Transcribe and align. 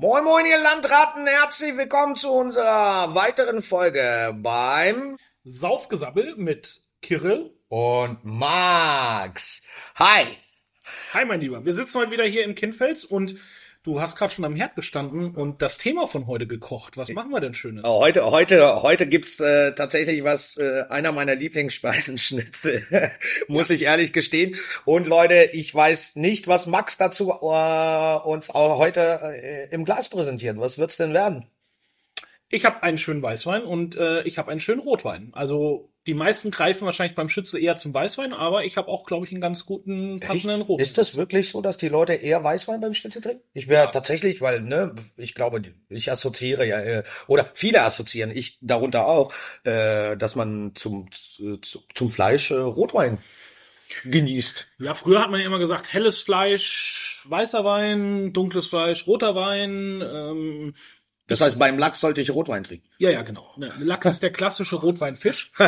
Moin 0.00 0.22
Moin 0.22 0.46
ihr 0.46 0.58
Landratten, 0.58 1.26
herzlich 1.26 1.76
willkommen 1.76 2.14
zu 2.14 2.30
unserer 2.30 3.16
weiteren 3.16 3.62
Folge 3.62 4.32
beim 4.32 5.18
Saufgesabbel 5.42 6.36
mit 6.36 6.82
Kirill 7.02 7.50
und 7.66 8.18
Max. 8.22 9.64
Hi. 9.96 10.24
Hi 11.14 11.24
mein 11.24 11.40
Lieber, 11.40 11.64
wir 11.64 11.74
sitzen 11.74 11.98
heute 11.98 12.12
wieder 12.12 12.22
hier 12.22 12.44
im 12.44 12.54
Kindfels 12.54 13.04
und 13.04 13.34
du 13.82 14.00
hast 14.00 14.16
gerade 14.16 14.32
schon 14.32 14.44
am 14.44 14.54
Herd 14.54 14.76
gestanden 14.76 15.34
und 15.34 15.62
das 15.62 15.78
Thema 15.78 16.06
von 16.06 16.26
heute 16.26 16.46
gekocht. 16.46 16.96
Was 16.96 17.08
machen 17.10 17.30
wir 17.30 17.40
denn 17.40 17.54
Schönes? 17.54 17.84
Oh, 17.84 18.00
heute, 18.00 18.30
heute, 18.30 18.82
heute 18.82 19.06
gibt's 19.06 19.40
äh, 19.40 19.74
tatsächlich 19.74 20.24
was, 20.24 20.56
äh, 20.56 20.84
einer 20.88 21.12
meiner 21.12 21.34
Lieblingsspeisen, 21.34 22.18
Schnitzel, 22.18 22.86
muss 23.48 23.70
ich 23.70 23.82
ehrlich 23.82 24.12
gestehen. 24.12 24.56
Und 24.84 25.06
Leute, 25.06 25.50
ich 25.52 25.74
weiß 25.74 26.16
nicht, 26.16 26.48
was 26.48 26.66
Max 26.66 26.96
dazu 26.96 27.30
äh, 27.30 28.16
uns 28.28 28.50
auch 28.50 28.78
heute 28.78 29.20
äh, 29.22 29.68
im 29.70 29.84
Glas 29.84 30.08
präsentiert. 30.08 30.58
Was 30.58 30.78
wird's 30.78 30.96
denn 30.96 31.12
werden? 31.12 31.46
Ich 32.50 32.64
habe 32.64 32.82
einen 32.82 32.98
schönen 32.98 33.22
Weißwein 33.22 33.62
und 33.62 33.96
äh, 33.96 34.22
ich 34.22 34.38
habe 34.38 34.50
einen 34.50 34.60
schönen 34.60 34.80
Rotwein. 34.80 35.30
Also 35.32 35.90
die 36.06 36.14
meisten 36.14 36.50
greifen 36.50 36.86
wahrscheinlich 36.86 37.14
beim 37.14 37.28
Schütze 37.28 37.60
eher 37.60 37.76
zum 37.76 37.92
Weißwein, 37.92 38.32
aber 38.32 38.64
ich 38.64 38.78
habe 38.78 38.88
auch, 38.88 39.04
glaube 39.04 39.26
ich, 39.26 39.32
einen 39.32 39.42
ganz 39.42 39.66
guten 39.66 40.20
passenden 40.20 40.62
Rotwein. 40.62 40.82
Ist 40.82 40.96
das 40.96 41.18
wirklich 41.18 41.50
so, 41.50 41.60
dass 41.60 41.76
die 41.76 41.88
Leute 41.88 42.14
eher 42.14 42.42
Weißwein 42.42 42.80
beim 42.80 42.94
Schnitzel 42.94 43.20
trinken? 43.20 43.42
Ich 43.52 43.68
wäre 43.68 43.84
ja. 43.84 43.90
tatsächlich, 43.90 44.40
weil, 44.40 44.62
ne, 44.62 44.94
ich 45.18 45.34
glaube, 45.34 45.60
ich 45.90 46.10
assoziiere 46.10 46.66
ja, 46.66 46.80
äh, 46.80 47.04
oder 47.26 47.50
viele 47.52 47.82
assoziieren, 47.82 48.30
ich 48.30 48.56
darunter 48.62 49.06
auch, 49.06 49.34
äh, 49.64 50.16
dass 50.16 50.34
man 50.34 50.72
zum, 50.74 51.10
zu, 51.12 51.58
zum 51.94 52.10
Fleisch 52.10 52.50
äh, 52.50 52.54
Rotwein 52.54 53.18
genießt. 54.04 54.66
Ja, 54.78 54.94
früher 54.94 55.20
hat 55.20 55.30
man 55.30 55.40
ja 55.40 55.46
immer 55.46 55.58
gesagt, 55.58 55.92
helles 55.92 56.18
Fleisch, 56.18 57.22
weißer 57.28 57.64
Wein, 57.64 58.32
dunkles 58.32 58.66
Fleisch, 58.66 59.06
roter 59.06 59.34
Wein, 59.34 60.02
ähm, 60.02 60.74
das 61.28 61.40
heißt, 61.42 61.58
beim 61.58 61.78
Lachs 61.78 62.00
sollte 62.00 62.20
ich 62.22 62.30
Rotwein 62.30 62.64
trinken. 62.64 62.88
Ja, 62.96 63.10
ja, 63.10 63.22
genau. 63.22 63.54
Lachs 63.78 64.06
ist 64.06 64.22
der 64.22 64.32
klassische 64.32 64.76
Rotweinfisch. 64.76 65.52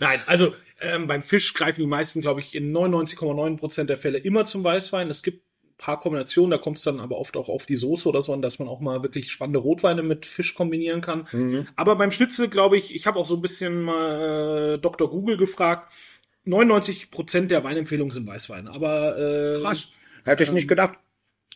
Nein, 0.00 0.20
also 0.26 0.54
ähm, 0.80 1.06
beim 1.06 1.22
Fisch 1.22 1.52
greifen 1.52 1.82
die 1.82 1.86
meisten, 1.86 2.22
glaube 2.22 2.40
ich, 2.40 2.54
in 2.54 2.74
99,9 2.74 3.58
Prozent 3.58 3.90
der 3.90 3.98
Fälle 3.98 4.18
immer 4.18 4.44
zum 4.44 4.64
Weißwein. 4.64 5.10
Es 5.10 5.22
gibt 5.22 5.44
ein 5.64 5.76
paar 5.76 6.00
Kombinationen, 6.00 6.50
da 6.50 6.56
kommt 6.58 6.78
es 6.78 6.84
dann 6.84 6.98
aber 6.98 7.18
oft 7.18 7.36
auch 7.36 7.50
auf 7.50 7.66
die 7.66 7.76
Soße 7.76 8.08
oder 8.08 8.22
so 8.22 8.32
an, 8.32 8.40
dass 8.40 8.58
man 8.58 8.68
auch 8.68 8.80
mal 8.80 9.02
wirklich 9.02 9.30
spannende 9.30 9.58
Rotweine 9.58 10.02
mit 10.02 10.24
Fisch 10.24 10.54
kombinieren 10.54 11.02
kann. 11.02 11.28
Mhm. 11.30 11.68
Aber 11.76 11.96
beim 11.96 12.10
Schnitzel, 12.10 12.48
glaube 12.48 12.78
ich, 12.78 12.94
ich 12.94 13.06
habe 13.06 13.18
auch 13.18 13.26
so 13.26 13.36
ein 13.36 13.42
bisschen 13.42 13.82
mal 13.82 14.76
äh, 14.76 14.78
Dr. 14.78 15.10
Google 15.10 15.36
gefragt. 15.36 15.92
99 16.44 17.10
Prozent 17.10 17.50
der 17.50 17.64
Weinempfehlungen 17.64 18.12
sind 18.12 18.26
Weißweine. 18.26 18.70
Aber 18.70 19.18
äh, 19.18 19.60
krass, 19.60 19.90
hätte 20.24 20.42
ich 20.42 20.52
nicht 20.52 20.68
gedacht. 20.68 20.98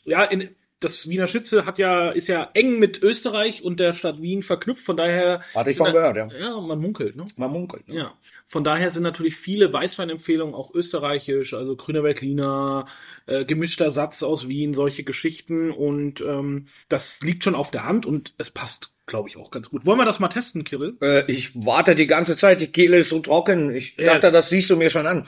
Ja, 0.04 0.24
in, 0.24 0.54
das 0.80 1.08
Wiener 1.08 1.26
Schnitzel 1.26 1.66
hat 1.66 1.78
ja, 1.78 2.10
ist 2.10 2.26
ja 2.26 2.50
eng 2.54 2.78
mit 2.78 3.02
Österreich 3.02 3.62
und 3.62 3.78
der 3.78 3.92
Stadt 3.92 4.20
Wien 4.22 4.42
verknüpft, 4.42 4.82
von 4.82 4.96
daher. 4.96 5.42
Hatte 5.54 5.70
ich 5.70 5.76
schon 5.76 5.92
gehört, 5.92 6.16
ja. 6.16 6.28
Ja, 6.38 6.60
man 6.60 6.80
munkelt, 6.80 7.16
ne? 7.16 7.24
Man 7.36 7.52
munkelt. 7.52 7.86
Ne? 7.86 7.96
Ja. 7.96 8.14
Von 8.46 8.64
daher 8.64 8.90
sind 8.90 9.02
natürlich 9.02 9.36
viele 9.36 9.72
Weißweinempfehlungen 9.72 10.54
auch 10.54 10.74
österreichisch, 10.74 11.54
also 11.54 11.76
Grüner 11.76 12.02
Veltliner, 12.02 12.86
äh, 13.26 13.44
gemischter 13.44 13.90
Satz 13.90 14.22
aus 14.22 14.48
Wien, 14.48 14.72
solche 14.72 15.04
Geschichten 15.04 15.70
und 15.70 16.22
ähm, 16.22 16.66
das 16.88 17.22
liegt 17.22 17.44
schon 17.44 17.54
auf 17.54 17.70
der 17.70 17.84
Hand 17.84 18.06
und 18.06 18.34
es 18.38 18.50
passt 18.50 18.92
glaube 19.06 19.28
ich, 19.28 19.36
auch 19.36 19.50
ganz 19.50 19.68
gut. 19.70 19.84
Wollen 19.86 19.98
wir 19.98 20.04
das 20.04 20.20
mal 20.20 20.28
testen, 20.28 20.62
Kirill? 20.62 20.96
Äh, 21.02 21.24
ich 21.26 21.66
warte 21.66 21.96
die 21.96 22.06
ganze 22.06 22.36
Zeit, 22.36 22.60
die 22.60 22.68
Kehle 22.68 22.98
ist 22.98 23.08
so 23.08 23.18
trocken. 23.18 23.74
Ich 23.74 23.96
ja. 23.96 24.12
dachte, 24.12 24.30
das 24.30 24.50
siehst 24.50 24.70
du 24.70 24.76
mir 24.76 24.88
schon 24.88 25.08
an. 25.08 25.26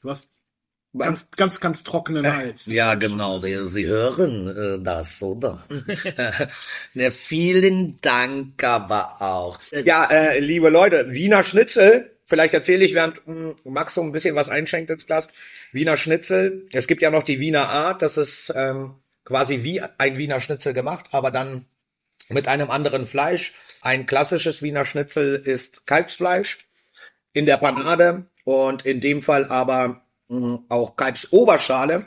Du 0.00 0.10
hast 0.10 0.44
Ganz, 0.96 1.30
ganz, 1.30 1.60
ganz 1.60 1.84
trockenen 1.84 2.24
äh, 2.24 2.30
Hals. 2.30 2.66
Ja, 2.66 2.94
genau. 2.94 3.38
Sie, 3.38 3.68
Sie 3.68 3.86
hören 3.86 4.48
äh, 4.48 4.82
das, 4.82 5.22
oder? 5.22 5.64
ne, 6.94 7.10
vielen 7.12 8.00
Dank 8.00 8.62
aber 8.64 9.22
auch. 9.22 9.60
Ja, 9.70 10.06
äh, 10.10 10.40
liebe 10.40 10.68
Leute, 10.68 11.12
Wiener 11.12 11.44
Schnitzel. 11.44 12.16
Vielleicht 12.24 12.54
erzähle 12.54 12.84
ich, 12.84 12.94
während 12.94 13.24
mh, 13.26 13.54
hm, 13.62 13.72
Max 13.72 13.94
so 13.94 14.02
ein 14.02 14.10
bisschen 14.10 14.34
was 14.34 14.48
einschenkt 14.48 14.90
ins 14.90 15.06
Glas. 15.06 15.28
Wiener 15.72 15.96
Schnitzel. 15.96 16.66
Es 16.72 16.88
gibt 16.88 17.02
ja 17.02 17.10
noch 17.10 17.22
die 17.22 17.38
Wiener 17.38 17.68
Art. 17.68 18.02
Das 18.02 18.16
ist 18.16 18.52
ähm, 18.56 18.94
quasi 19.24 19.62
wie 19.62 19.80
ein 19.98 20.18
Wiener 20.18 20.40
Schnitzel 20.40 20.74
gemacht, 20.74 21.06
aber 21.12 21.30
dann 21.30 21.66
mit 22.28 22.48
einem 22.48 22.70
anderen 22.70 23.04
Fleisch. 23.04 23.52
Ein 23.80 24.06
klassisches 24.06 24.60
Wiener 24.62 24.84
Schnitzel 24.84 25.36
ist 25.36 25.86
Kalbsfleisch 25.86 26.58
in 27.32 27.46
der 27.46 27.58
Panade 27.58 28.26
und 28.44 28.84
in 28.84 29.00
dem 29.00 29.22
Fall 29.22 29.44
aber 29.44 30.02
auch 30.68 30.96
Kalbsoberschale. 30.96 32.06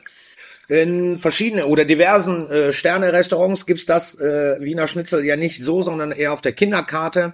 In 0.69 1.17
verschiedenen 1.17 1.65
oder 1.65 1.85
diversen 1.85 2.49
äh, 2.49 2.71
Sterne-Restaurants 2.71 3.65
gibt's 3.65 3.85
das 3.85 4.19
äh, 4.19 4.55
Wiener 4.59 4.87
Schnitzel 4.87 5.25
ja 5.25 5.35
nicht 5.35 5.63
so, 5.63 5.81
sondern 5.81 6.11
eher 6.11 6.31
auf 6.31 6.41
der 6.41 6.53
Kinderkarte. 6.53 7.33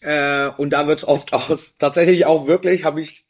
Äh, 0.00 0.48
und 0.56 0.70
da 0.70 0.86
wird's 0.86 1.04
oft 1.04 1.32
aus, 1.32 1.76
tatsächlich 1.78 2.24
auch 2.26 2.46
wirklich, 2.46 2.84
habe 2.84 3.00
ich 3.00 3.24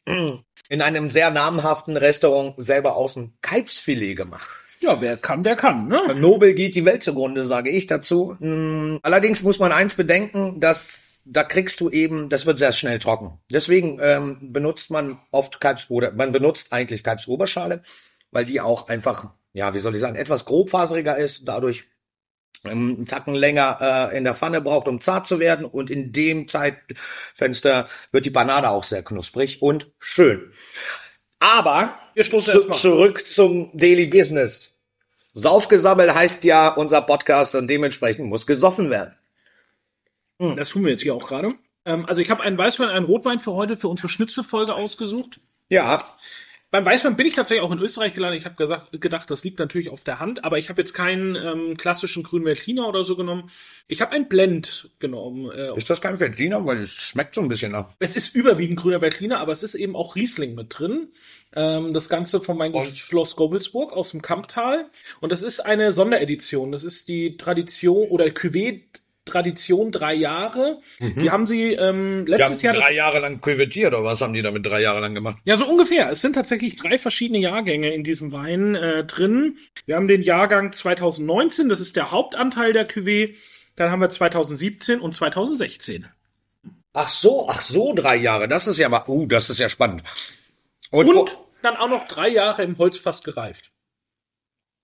in 0.69 0.81
einem 0.81 1.09
sehr 1.09 1.31
namhaften 1.31 1.97
Restaurant 1.97 2.55
selber 2.57 2.95
aus 2.95 3.15
dem 3.15 3.33
Kalbsfilet 3.41 4.15
gemacht. 4.15 4.62
Ja, 4.83 4.99
wer 4.99 5.15
kann, 5.15 5.43
der 5.43 5.55
kann. 5.55 5.87
Ne? 5.87 5.97
Nobel 6.13 6.53
geht 6.53 6.75
die 6.75 6.83
Welt 6.83 7.03
zugrunde, 7.03 7.45
sage 7.45 7.69
ich 7.69 7.87
dazu. 7.87 8.35
Hm, 8.39 8.99
allerdings 9.01 9.41
muss 9.41 9.57
man 9.57 9.71
eins 9.71 9.95
bedenken, 9.95 10.59
dass 10.59 11.21
da 11.25 11.45
kriegst 11.45 11.79
du 11.79 11.89
eben, 11.89 12.27
das 12.27 12.45
wird 12.45 12.57
sehr 12.57 12.73
schnell 12.73 12.99
trocken. 12.99 13.39
Deswegen 13.49 13.99
ähm, 14.01 14.51
benutzt 14.51 14.91
man 14.91 15.19
oft 15.31 15.61
Kalbs 15.61 15.89
oder 15.89 16.11
man 16.11 16.33
benutzt 16.33 16.73
eigentlich 16.73 17.01
Kalbsoberschale, 17.01 17.81
weil 18.31 18.43
die 18.43 18.59
auch 18.59 18.89
einfach, 18.89 19.31
ja, 19.53 19.73
wie 19.73 19.79
soll 19.79 19.95
ich 19.95 20.01
sagen, 20.01 20.17
etwas 20.17 20.43
grobfaseriger 20.43 21.15
ist, 21.15 21.47
dadurch 21.47 21.85
ähm, 22.65 22.95
einen 22.97 23.05
Tacken 23.05 23.35
länger 23.35 24.09
äh, 24.11 24.17
in 24.17 24.25
der 24.25 24.35
Pfanne 24.35 24.59
braucht, 24.59 24.89
um 24.89 24.99
zart 24.99 25.25
zu 25.27 25.39
werden. 25.39 25.65
Und 25.65 25.91
in 25.91 26.11
dem 26.11 26.49
Zeitfenster 26.49 27.87
wird 28.11 28.25
die 28.25 28.31
Panade 28.31 28.69
auch 28.69 28.83
sehr 28.83 29.01
knusprig 29.01 29.61
und 29.61 29.93
schön. 29.97 30.51
Aber 31.39 31.97
zu, 32.17 32.69
zurück 32.71 33.25
zum 33.25 33.69
Daily 33.73 34.07
Business. 34.07 34.72
Saufgesammelt 35.33 36.13
heißt 36.13 36.43
ja 36.43 36.69
unser 36.69 37.01
Podcast 37.01 37.55
und 37.55 37.67
dementsprechend 37.67 38.27
muss 38.27 38.45
gesoffen 38.45 38.89
werden. 38.89 39.15
Hm. 40.39 40.55
Das 40.55 40.69
tun 40.69 40.83
wir 40.83 40.91
jetzt 40.91 41.01
hier 41.01 41.15
auch 41.15 41.27
gerade. 41.27 41.49
Ähm, 41.85 42.05
also 42.05 42.21
ich 42.21 42.29
habe 42.29 42.43
einen 42.43 42.57
Weißwein, 42.57 42.89
einen 42.89 43.05
Rotwein 43.05 43.39
für 43.39 43.53
heute 43.53 43.77
für 43.77 43.87
unsere 43.87 44.09
Schnitzelfolge 44.09 44.73
ausgesucht. 44.73 45.39
Ja. 45.69 46.05
Beim 46.73 46.87
Weißwein 46.87 47.15
bin 47.15 47.27
ich 47.27 47.35
tatsächlich 47.35 47.63
auch 47.63 47.71
in 47.71 47.77
Österreich 47.77 48.15
gelandet. 48.15 48.39
Ich 48.39 48.45
habe 48.47 48.87
gedacht, 48.97 49.29
das 49.29 49.43
liegt 49.43 49.59
natürlich 49.59 49.91
auf 49.91 50.03
der 50.03 50.19
Hand, 50.19 50.43
aber 50.43 50.57
ich 50.57 50.69
habe 50.69 50.81
jetzt 50.81 50.93
keinen 50.93 51.35
ähm, 51.35 51.77
klassischen 51.77 52.23
grünen 52.23 52.45
Veltliner 52.45 52.87
oder 52.87 53.03
so 53.03 53.15
genommen. 53.15 53.51
Ich 53.87 54.01
habe 54.01 54.13
ein 54.13 54.27
Blend 54.27 54.89
genommen. 54.97 55.51
Äh, 55.51 55.77
ist 55.77 55.91
das 55.91 56.01
kein 56.01 56.19
Veltliner? 56.19 56.65
Weil 56.65 56.81
es 56.81 56.89
schmeckt 56.89 57.35
so 57.35 57.41
ein 57.41 57.47
bisschen 57.47 57.73
nach. 57.73 57.89
Es 57.99 58.15
ist 58.15 58.35
überwiegend 58.35 58.79
grüner 58.79 59.01
Veltliner, 59.01 59.39
aber 59.39 59.51
es 59.51 59.61
ist 59.61 59.75
eben 59.75 59.95
auch 59.95 60.15
Riesling 60.15 60.55
mit 60.55 60.79
drin. 60.79 61.09
Ähm, 61.55 61.93
das 61.93 62.09
Ganze 62.09 62.41
von 62.41 62.57
meinem 62.57 62.83
Schloss 62.85 63.35
Gobelsburg 63.35 63.93
aus 63.93 64.09
dem 64.09 64.23
Kamptal. 64.23 64.89
Und 65.21 65.31
das 65.31 65.43
ist 65.43 65.59
eine 65.59 65.91
Sonderedition. 65.91 66.71
Das 66.71 66.85
ist 66.85 67.07
die 67.07 67.37
Tradition 67.37 68.07
oder 68.09 68.25
Cuvée 68.25 68.81
Tradition 69.25 69.91
drei 69.91 70.13
Jahre. 70.13 70.79
Mhm. 70.99 71.21
Die 71.21 71.31
haben 71.31 71.47
sie 71.47 71.73
ähm, 71.73 72.25
letztes 72.25 72.59
die 72.59 72.67
haben 72.67 72.75
Jahr 72.75 72.83
drei 72.85 72.93
Jahre 72.93 73.19
lang 73.19 73.41
küvettiert 73.41 73.93
oder 73.93 74.03
was 74.03 74.21
haben 74.21 74.33
die 74.33 74.41
damit 74.41 74.65
drei 74.65 74.81
Jahre 74.81 74.99
lang 74.99 75.13
gemacht? 75.13 75.37
Ja, 75.45 75.57
so 75.57 75.65
ungefähr. 75.65 76.09
Es 76.09 76.21
sind 76.21 76.33
tatsächlich 76.33 76.75
drei 76.75 76.97
verschiedene 76.97 77.39
Jahrgänge 77.39 77.93
in 77.93 78.03
diesem 78.03 78.31
Wein 78.31 78.75
äh, 78.75 79.05
drin. 79.05 79.57
Wir 79.85 79.95
haben 79.95 80.07
den 80.07 80.21
Jahrgang 80.21 80.71
2019, 80.71 81.69
das 81.69 81.79
ist 81.79 81.95
der 81.95 82.11
Hauptanteil 82.11 82.73
der 82.73 82.89
Cuvée. 82.89 83.35
Dann 83.75 83.91
haben 83.91 84.01
wir 84.01 84.09
2017 84.09 84.99
und 84.99 85.15
2016. 85.15 86.07
Ach 86.93 87.07
so, 87.07 87.47
ach 87.49 87.61
so, 87.61 87.93
drei 87.93 88.17
Jahre. 88.17 88.47
Das 88.47 88.67
ist 88.67 88.77
ja 88.77 88.87
mal, 88.87 89.03
uh, 89.07 89.25
das 89.25 89.49
ist 89.49 89.59
ja 89.59 89.69
spannend. 89.69 90.03
Und, 90.91 91.07
und 91.07 91.37
dann 91.63 91.75
auch 91.75 91.89
noch 91.89 92.07
drei 92.07 92.27
Jahre 92.27 92.63
im 92.63 92.77
Holzfass 92.77 93.23
gereift. 93.23 93.71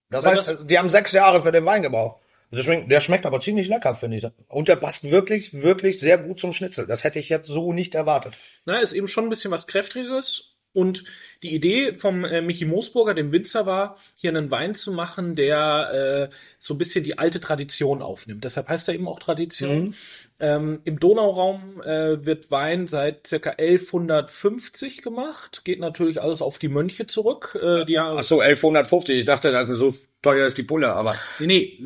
Das 0.10 0.26
heißt, 0.26 0.62
die 0.64 0.80
haben 0.80 0.90
sechs 0.90 1.12
Jahre 1.12 1.40
für 1.40 1.52
den 1.52 1.66
Wein 1.66 1.84
gebraucht. 1.84 2.20
Deswegen, 2.52 2.90
der 2.90 3.00
schmeckt 3.00 3.26
aber 3.26 3.40
ziemlich 3.40 3.68
lecker, 3.68 3.94
finde 3.96 4.18
ich. 4.18 4.26
Und 4.48 4.68
der 4.68 4.76
passt 4.76 5.10
wirklich, 5.10 5.54
wirklich 5.54 6.00
sehr 6.00 6.18
gut 6.18 6.40
zum 6.40 6.54
Schnitzel. 6.54 6.88
Das 6.88 7.04
hätte 7.04 7.20
ich 7.20 7.30
jetzt 7.30 7.48
so 7.48 7.74
nicht 7.74 7.94
erwartet. 7.94 8.34
Na, 8.66 8.80
ist 8.80 8.94
eben 8.94 9.08
schon 9.08 9.26
ein 9.26 9.30
bisschen 9.30 9.54
was 9.54 9.68
Kräftigeres. 9.68 10.56
Und 10.72 11.04
die 11.42 11.56
Idee 11.56 11.94
vom 11.94 12.24
äh, 12.26 12.42
Michi 12.42 12.66
Moosburger, 12.66 13.16
dem 13.16 13.32
Winzer, 13.32 13.66
war, 13.66 13.98
hier 14.16 14.30
einen 14.30 14.52
Wein 14.52 14.76
zu 14.76 14.92
machen, 14.92 15.36
der 15.36 16.30
äh, 16.32 16.36
so 16.60 16.76
ein 16.76 16.78
bisschen 16.78 17.04
die 17.04 17.18
alte 17.18 17.40
Tradition 17.40 18.04
aufnimmt. 18.04 18.44
Deshalb 18.44 18.70
heißt 18.70 18.88
er 18.88 18.94
eben 18.94 19.08
auch 19.08 19.20
Tradition. 19.20 19.80
Mhm. 19.80 19.94
Ähm, 20.40 20.80
Im 20.86 21.00
Donauraum 21.00 21.82
äh, 21.82 22.24
wird 22.24 22.52
Wein 22.52 22.86
seit 22.86 23.26
circa 23.26 23.52
1150 23.52 25.02
gemacht. 25.02 25.62
Geht 25.66 25.80
natürlich 25.80 26.22
alles 26.22 26.42
auf 26.42 26.60
die 26.60 26.70
Mönche 26.70 27.08
zurück. 27.08 27.58
Äh, 27.62 27.86
die 27.86 27.98
Ach 27.98 28.24
so, 28.24 28.40
1150. 28.40 29.20
Ich 29.20 29.26
dachte, 29.26 29.74
so 29.74 29.92
teuer 30.22 30.46
ist 30.46 30.58
die 30.58 30.64
Pulle, 30.64 30.94
aber. 30.94 31.16
Nee, 31.40 31.48
nee, 31.48 31.78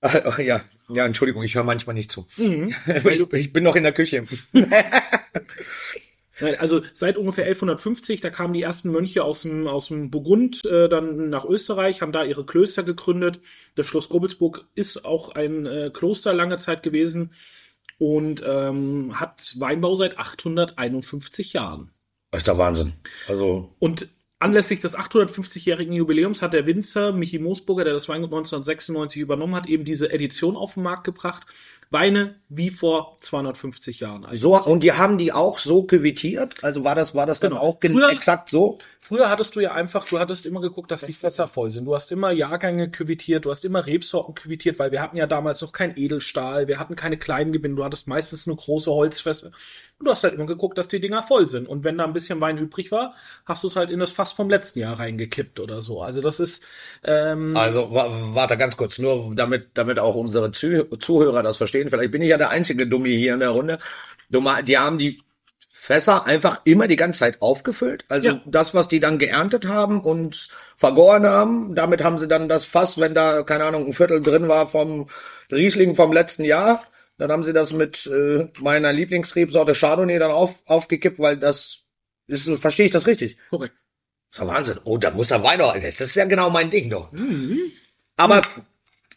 seit. 0.00 0.38
ja, 0.38 0.62
ja, 0.90 1.06
Entschuldigung, 1.06 1.42
ich 1.42 1.54
höre 1.54 1.64
manchmal 1.64 1.94
nicht 1.94 2.10
zu. 2.10 2.26
Mhm. 2.36 2.74
ich 3.32 3.52
bin 3.52 3.64
noch 3.64 3.76
in 3.76 3.82
der 3.82 3.92
Küche. 3.92 4.24
Also 6.40 6.82
seit 6.94 7.16
ungefähr 7.16 7.46
1150, 7.46 8.20
da 8.20 8.30
kamen 8.30 8.54
die 8.54 8.62
ersten 8.62 8.90
Mönche 8.90 9.24
aus 9.24 9.42
dem, 9.42 9.66
aus 9.66 9.88
dem 9.88 10.10
Burgund 10.10 10.64
äh, 10.64 10.88
dann 10.88 11.30
nach 11.30 11.44
Österreich, 11.44 12.00
haben 12.00 12.12
da 12.12 12.22
ihre 12.22 12.46
Klöster 12.46 12.84
gegründet. 12.84 13.40
Das 13.74 13.86
Schloss 13.86 14.08
Gobelsburg 14.08 14.64
ist 14.76 15.04
auch 15.04 15.30
ein 15.30 15.66
äh, 15.66 15.90
Kloster 15.92 16.32
lange 16.32 16.56
Zeit 16.58 16.84
gewesen 16.84 17.32
und 17.98 18.42
ähm, 18.46 19.18
hat 19.18 19.54
Weinbau 19.58 19.94
seit 19.94 20.16
851 20.16 21.54
Jahren. 21.54 21.90
Das 22.30 22.42
ist 22.42 22.46
der 22.46 22.58
Wahnsinn. 22.58 22.92
Also 23.26 23.74
und 23.78 24.08
Anlässlich 24.40 24.78
des 24.78 24.96
850-jährigen 24.96 25.92
Jubiläums 25.92 26.42
hat 26.42 26.52
der 26.52 26.64
Winzer 26.64 27.10
Michi 27.12 27.40
Moosburger, 27.40 27.82
der 27.82 27.92
das 27.92 28.08
Weingut 28.08 28.30
1996 28.30 29.20
übernommen 29.20 29.56
hat, 29.56 29.66
eben 29.66 29.84
diese 29.84 30.12
Edition 30.12 30.56
auf 30.56 30.74
den 30.74 30.84
Markt 30.84 31.02
gebracht. 31.02 31.44
Weine 31.90 32.36
wie 32.50 32.68
vor 32.68 33.16
250 33.20 34.00
Jahren. 34.00 34.26
Also 34.26 34.54
so, 34.54 34.62
und 34.62 34.82
die 34.82 34.92
haben 34.92 35.16
die 35.16 35.32
auch 35.32 35.58
so 35.58 35.84
quittiert? 35.84 36.62
Also 36.62 36.84
war 36.84 36.94
das, 36.94 37.14
war 37.14 37.24
das 37.24 37.40
dann 37.40 37.52
genau. 37.52 37.62
auch 37.62 37.78
früher, 37.80 38.10
exakt 38.10 38.50
so? 38.50 38.78
Früher 39.00 39.30
hattest 39.30 39.56
du 39.56 39.60
ja 39.60 39.72
einfach, 39.72 40.06
du 40.06 40.18
hattest 40.18 40.44
immer 40.44 40.60
geguckt, 40.60 40.90
dass 40.90 41.00
die 41.00 41.14
Fässer 41.14 41.48
voll 41.48 41.70
sind. 41.70 41.86
Du 41.86 41.94
hast 41.94 42.12
immer 42.12 42.30
Jahrgänge 42.30 42.90
quittiert, 42.90 43.46
du 43.46 43.50
hast 43.50 43.64
immer 43.64 43.86
Rebsorten 43.86 44.34
quittiert, 44.34 44.78
weil 44.78 44.92
wir 44.92 45.00
hatten 45.00 45.16
ja 45.16 45.26
damals 45.26 45.62
noch 45.62 45.72
kein 45.72 45.96
Edelstahl, 45.96 46.68
wir 46.68 46.78
hatten 46.78 46.94
keine 46.94 47.16
kleinen 47.16 47.52
Gewinne, 47.52 47.74
du 47.76 47.84
hattest 47.84 48.06
meistens 48.06 48.46
nur 48.46 48.58
große 48.58 48.92
Holzfässer. 48.92 49.50
Und 49.98 50.06
du 50.06 50.10
hast 50.12 50.22
halt 50.22 50.34
immer 50.34 50.46
geguckt, 50.46 50.78
dass 50.78 50.86
die 50.86 51.00
Dinger 51.00 51.24
voll 51.24 51.48
sind. 51.48 51.66
Und 51.66 51.82
wenn 51.82 51.98
da 51.98 52.04
ein 52.04 52.12
bisschen 52.12 52.40
Wein 52.40 52.56
übrig 52.56 52.92
war, 52.92 53.14
hast 53.46 53.64
du 53.64 53.66
es 53.66 53.74
halt 53.74 53.90
in 53.90 53.98
das 53.98 54.12
Fass 54.12 54.32
vom 54.32 54.48
letzten 54.48 54.78
Jahr 54.78 54.98
reingekippt 54.98 55.58
oder 55.58 55.82
so. 55.82 56.02
Also 56.02 56.22
das 56.22 56.38
ist. 56.38 56.64
Ähm 57.02 57.56
also 57.56 57.88
warte 57.90 58.56
ganz 58.56 58.76
kurz, 58.76 58.98
nur 58.98 59.34
damit, 59.34 59.70
damit 59.74 59.98
auch 59.98 60.14
unsere 60.14 60.52
Zuhörer 60.52 61.42
das 61.42 61.56
verstehen. 61.56 61.88
Vielleicht 61.88 62.12
bin 62.12 62.22
ich 62.22 62.28
ja 62.28 62.38
der 62.38 62.50
einzige 62.50 62.86
Dummi 62.86 63.10
hier 63.10 63.34
in 63.34 63.40
der 63.40 63.50
Runde. 63.50 63.80
Die 64.30 64.78
haben 64.78 64.98
die 64.98 65.20
Fässer 65.70 66.26
einfach 66.26 66.60
immer 66.64 66.88
die 66.88 66.96
ganze 66.96 67.20
Zeit 67.20 67.42
aufgefüllt. 67.42 68.04
Also 68.08 68.30
ja. 68.30 68.40
das, 68.46 68.74
was 68.74 68.88
die 68.88 69.00
dann 69.00 69.18
geerntet 69.18 69.66
haben 69.66 70.00
und 70.00 70.48
vergoren 70.76 71.26
haben, 71.26 71.74
damit 71.74 72.02
haben 72.02 72.18
sie 72.18 72.26
dann 72.26 72.48
das 72.48 72.64
Fass, 72.64 72.98
wenn 72.98 73.14
da, 73.14 73.42
keine 73.42 73.64
Ahnung, 73.64 73.86
ein 73.86 73.92
Viertel 73.92 74.20
drin 74.20 74.48
war 74.48 74.66
vom 74.66 75.08
Riesling 75.50 75.94
vom 75.94 76.12
letzten 76.12 76.44
Jahr, 76.44 76.84
dann 77.18 77.32
haben 77.32 77.44
sie 77.44 77.52
das 77.52 77.72
mit 77.72 78.06
äh, 78.06 78.48
meiner 78.60 78.92
Lieblingsrebsorte 78.92 79.74
Chardonnay 79.74 80.18
dann 80.18 80.30
auf, 80.30 80.62
aufgekippt, 80.66 81.18
weil 81.18 81.38
das 81.38 81.80
ist, 82.26 82.48
verstehe 82.58 82.86
ich 82.86 82.92
das 82.92 83.06
richtig? 83.06 83.36
Korrekt. 83.50 83.74
Das 84.30 84.40
ist 84.40 84.46
ja 84.46 84.54
Wahnsinn. 84.54 84.80
Oh, 84.84 84.98
da 84.98 85.10
muss 85.10 85.28
der 85.28 85.42
Wein 85.42 85.58
noch, 85.58 85.74
das 85.74 86.00
ist 86.00 86.14
ja 86.14 86.24
genau 86.26 86.50
mein 86.50 86.70
Ding 86.70 86.90
doch. 86.90 87.10
Mhm. 87.12 87.58
Aber, 88.16 88.42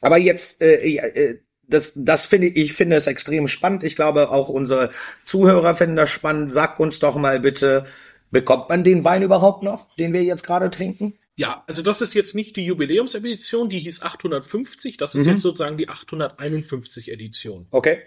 aber 0.02 0.18
jetzt, 0.18 0.62
äh, 0.62 0.96
äh, 0.96 1.40
das, 1.68 1.94
das 1.96 2.26
finde 2.26 2.48
ich, 2.48 2.58
ich 2.58 2.74
finde 2.74 2.96
es 2.96 3.08
extrem 3.08 3.48
spannend. 3.48 3.84
Ich 3.84 3.96
glaube, 3.96 4.30
auch 4.30 4.50
unsere 4.50 4.92
Zuhörer 5.26 5.76
finden 5.76 5.96
das 5.96 6.10
spannend. 6.10 6.52
Sag 6.52 6.80
uns 6.80 7.00
doch 7.00 7.16
mal 7.16 7.40
bitte, 7.40 7.86
bekommt 8.32 8.70
man 8.70 8.84
den 8.84 9.04
Wein 9.04 9.22
überhaupt 9.22 9.64
noch, 9.64 9.94
den 9.96 10.14
wir 10.14 10.24
jetzt 10.24 10.44
gerade 10.44 10.70
trinken? 10.70 11.14
Ja, 11.36 11.64
also 11.68 11.82
das 11.82 12.02
ist 12.02 12.14
jetzt 12.14 12.36
nicht 12.36 12.56
die 12.56 12.66
Jubiläumsedition, 12.66 13.70
die 13.70 13.80
hieß 13.80 14.02
850, 14.04 14.98
das 14.98 15.16
ist 15.16 15.26
mhm. 15.26 15.32
jetzt 15.32 15.42
sozusagen 15.42 15.78
die 15.78 15.90
851 15.90 17.12
Edition. 17.12 17.68
Okay. 17.72 18.02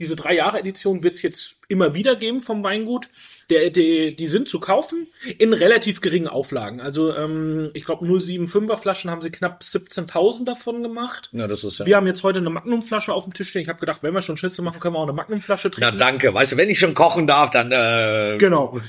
Diese 0.00 0.16
drei 0.16 0.34
Jahre 0.34 0.58
Edition 0.58 1.02
wird 1.02 1.12
es 1.12 1.20
jetzt 1.20 1.56
immer 1.68 1.94
wieder 1.94 2.16
geben 2.16 2.40
vom 2.40 2.64
Weingut. 2.64 3.10
Der, 3.50 3.68
der, 3.68 4.12
die 4.12 4.26
sind 4.28 4.48
zu 4.48 4.58
kaufen 4.58 5.08
in 5.36 5.52
relativ 5.52 6.00
geringen 6.00 6.26
Auflagen. 6.26 6.80
Also 6.80 7.14
ähm, 7.14 7.70
ich 7.74 7.84
glaube 7.84 8.06
075er 8.06 8.78
Flaschen 8.78 9.10
haben 9.10 9.20
sie 9.20 9.30
knapp 9.30 9.60
17.000 9.60 10.46
davon 10.46 10.82
gemacht. 10.82 11.28
Ja, 11.32 11.46
das 11.46 11.64
ist 11.64 11.80
ja. 11.80 11.86
Wir 11.86 11.96
haben 11.96 12.06
jetzt 12.06 12.22
heute 12.22 12.38
eine 12.38 12.48
Magnumflasche 12.48 13.12
auf 13.12 13.24
dem 13.24 13.34
Tisch 13.34 13.50
stehen. 13.50 13.60
Ich 13.60 13.68
habe 13.68 13.78
gedacht, 13.78 14.02
wenn 14.02 14.14
wir 14.14 14.22
schon 14.22 14.38
Schnitzel 14.38 14.64
machen, 14.64 14.80
können 14.80 14.94
wir 14.94 15.00
auch 15.00 15.02
eine 15.02 15.12
Magnumflasche 15.12 15.70
trinken. 15.70 15.90
Na 15.92 15.98
danke. 15.98 16.32
Weißt 16.32 16.52
du, 16.52 16.56
wenn 16.56 16.70
ich 16.70 16.78
schon 16.78 16.94
kochen 16.94 17.26
darf, 17.26 17.50
dann 17.50 17.70
äh, 17.70 18.38
genau. 18.38 18.80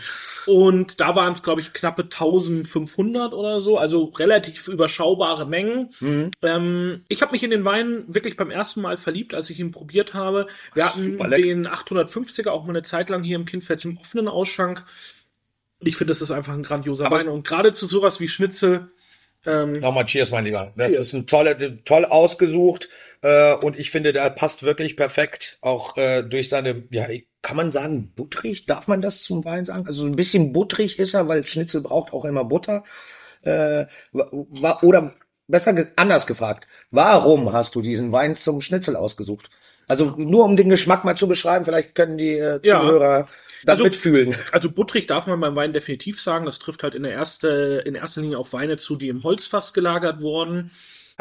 Und 0.47 0.99
da 0.99 1.15
waren 1.15 1.33
es, 1.33 1.43
glaube 1.43 1.61
ich, 1.61 1.73
knappe 1.73 2.03
1500 2.03 3.33
oder 3.33 3.59
so, 3.59 3.77
also 3.77 4.05
relativ 4.05 4.67
überschaubare 4.67 5.45
Mengen. 5.45 5.93
Mhm. 5.99 6.31
Ähm, 6.41 7.05
ich 7.07 7.21
habe 7.21 7.31
mich 7.31 7.43
in 7.43 7.51
den 7.51 7.65
Wein 7.65 8.05
wirklich 8.07 8.37
beim 8.37 8.51
ersten 8.51 8.81
Mal 8.81 8.97
verliebt, 8.97 9.33
als 9.33 9.49
ich 9.49 9.59
ihn 9.59 9.71
probiert 9.71 10.13
habe. 10.13 10.47
Wir 10.73 10.85
hatten 10.85 11.17
den 11.17 11.67
850er 11.67 12.49
auch 12.49 12.63
mal 12.63 12.69
eine 12.69 12.83
Zeit 12.83 13.09
lang 13.09 13.23
hier 13.23 13.35
im 13.35 13.45
Kindfeld 13.45 13.83
im 13.85 13.97
offenen 13.97 14.27
Ausschank. 14.27 14.85
Und 15.79 15.87
ich 15.87 15.97
finde, 15.97 16.11
das 16.11 16.21
ist 16.21 16.31
einfach 16.31 16.53
ein 16.53 16.63
grandioser 16.63 17.07
Aber 17.07 17.19
Wein. 17.19 17.27
Und 17.27 17.47
gerade 17.47 17.71
zu 17.71 17.85
sowas 17.85 18.19
wie 18.19 18.27
Schnitzel. 18.27 18.91
Ähm, 19.45 19.73
Nochmal 19.73 20.05
Cheers, 20.05 20.31
mein 20.31 20.45
Lieber. 20.45 20.73
Das 20.75 20.91
cheers. 20.91 20.99
ist 20.99 21.13
ein 21.13 21.27
tolle, 21.27 21.83
toll 21.83 22.05
ausgesucht. 22.05 22.87
Äh, 23.21 23.55
und 23.55 23.77
ich 23.79 23.89
finde, 23.89 24.13
der 24.13 24.29
passt 24.29 24.63
wirklich 24.63 24.95
perfekt. 24.95 25.57
Auch 25.61 25.97
äh, 25.97 26.21
durch 26.23 26.49
seine, 26.49 26.83
ja, 26.91 27.07
kann 27.41 27.57
man 27.57 27.71
sagen, 27.71 28.13
butterig? 28.15 28.65
Darf 28.65 28.87
man 28.87 29.01
das 29.01 29.23
zum 29.23 29.43
Wein 29.45 29.65
sagen? 29.65 29.87
Also 29.87 30.05
ein 30.05 30.15
bisschen 30.15 30.53
butterig 30.53 30.99
ist 30.99 31.13
er, 31.13 31.27
weil 31.27 31.43
Schnitzel 31.45 31.81
braucht 31.81 32.13
auch 32.13 32.25
immer 32.25 32.45
Butter. 32.45 32.83
Äh, 33.41 33.85
oder 34.11 35.15
besser 35.47 35.75
anders 35.95 36.27
gefragt, 36.27 36.67
warum 36.91 37.51
hast 37.51 37.75
du 37.75 37.81
diesen 37.81 38.11
Wein 38.11 38.35
zum 38.35 38.61
Schnitzel 38.61 38.95
ausgesucht? 38.95 39.49
Also 39.87 40.15
nur 40.17 40.45
um 40.45 40.55
den 40.55 40.69
Geschmack 40.69 41.03
mal 41.03 41.17
zu 41.17 41.27
beschreiben, 41.27 41.65
vielleicht 41.65 41.95
können 41.95 42.17
die 42.17 42.37
äh, 42.37 42.61
Zuhörer 42.61 43.19
ja. 43.19 43.27
das 43.65 43.73
also, 43.73 43.83
mitfühlen. 43.83 44.35
Also 44.51 44.71
butterig 44.71 45.07
darf 45.07 45.27
man 45.27 45.39
beim 45.39 45.55
Wein 45.55 45.73
definitiv 45.73 46.21
sagen. 46.21 46.45
Das 46.45 46.59
trifft 46.59 46.83
halt 46.83 46.95
in 46.95 47.03
der 47.03 47.11
erste, 47.11 47.83
in 47.85 47.95
erster 47.95 48.21
Linie 48.21 48.37
auf 48.37 48.53
Weine 48.53 48.77
zu, 48.77 48.95
die 48.95 49.09
im 49.09 49.23
Holzfass 49.23 49.73
gelagert 49.73 50.21
wurden. 50.21 50.71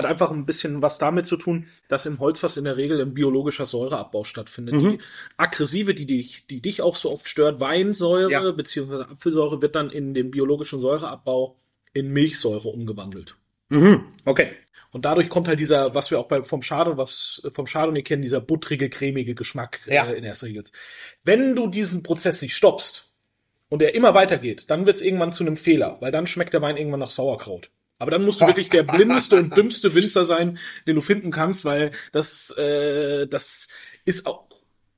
Hat 0.02 0.11
einfach 0.11 0.31
ein 0.31 0.47
bisschen 0.47 0.82
was 0.82 0.99
damit 0.99 1.26
zu 1.26 1.37
tun, 1.37 1.67
dass 1.88 2.06
im 2.06 2.19
Holzfass 2.19 2.56
in 2.56 2.64
der 2.64 2.76
Regel 2.76 3.00
ein 3.00 3.14
biologischer 3.14 3.67
Säureabbau 3.67 4.25
stattfindet. 4.25 4.75
Mhm. 4.75 4.91
Die 4.93 4.99
aggressive, 5.37 5.94
die 5.94 6.06
dich, 6.06 6.47
die 6.49 6.61
dich 6.61 6.82
auch 6.82 6.97
so 6.97 7.12
oft 7.12 7.29
stört, 7.29 7.61
Weinsäure 7.61 8.31
ja. 8.31 8.50
bzw. 8.50 9.02
Apfelsäure 9.02 9.62
wird 9.62 9.75
dann 9.75 9.91
in 9.91 10.14
dem 10.14 10.31
biologischen 10.31 10.81
Säureabbau 10.81 11.56
in 11.93 12.12
Milchsäure 12.12 12.69
umgewandelt. 12.69 13.37
Mhm. 13.69 14.05
Okay. 14.25 14.49
Und 14.93 15.05
dadurch 15.05 15.29
kommt 15.29 15.47
halt 15.47 15.61
dieser, 15.61 15.94
was 15.94 16.11
wir 16.11 16.19
auch 16.19 16.26
bei, 16.26 16.43
vom 16.43 16.62
Chardonnay, 16.62 16.99
was 16.99 17.43
vom 17.52 17.67
Chardonnay 17.67 18.02
kennen, 18.02 18.23
dieser 18.23 18.41
buttrige, 18.41 18.91
cremige 18.91 19.35
Geschmack 19.35 19.81
ja. 19.87 20.06
äh, 20.06 20.14
in 20.14 20.25
erster 20.25 20.47
Linie. 20.47 20.64
Wenn 21.25 21.55
du 21.55 21.69
diesen 21.69 22.02
Prozess 22.02 22.43
nicht 22.43 22.56
stoppst 22.56 23.12
und 23.69 23.82
er 23.82 23.94
immer 23.94 24.14
weitergeht, 24.14 24.64
dann 24.69 24.87
wird 24.87 24.97
es 24.97 25.02
irgendwann 25.02 25.32
zu 25.32 25.44
einem 25.44 25.56
Fehler, 25.56 25.99
weil 26.00 26.11
dann 26.11 26.26
schmeckt 26.26 26.55
der 26.55 26.62
Wein 26.62 26.76
irgendwann 26.76 27.00
nach 27.00 27.11
Sauerkraut. 27.11 27.70
Aber 28.00 28.11
dann 28.11 28.25
musst 28.25 28.41
du 28.41 28.47
wirklich 28.47 28.70
der 28.70 28.82
blindeste 28.82 29.37
und 29.37 29.56
dümmste 29.56 29.94
Winzer 29.94 30.25
sein, 30.25 30.58
den 30.87 30.97
du 30.97 31.02
finden 31.02 31.31
kannst, 31.31 31.64
weil 31.64 31.93
das, 32.12 32.50
äh, 32.56 33.29
das 33.29 33.69
ist 34.05 34.26
auch. 34.26 34.50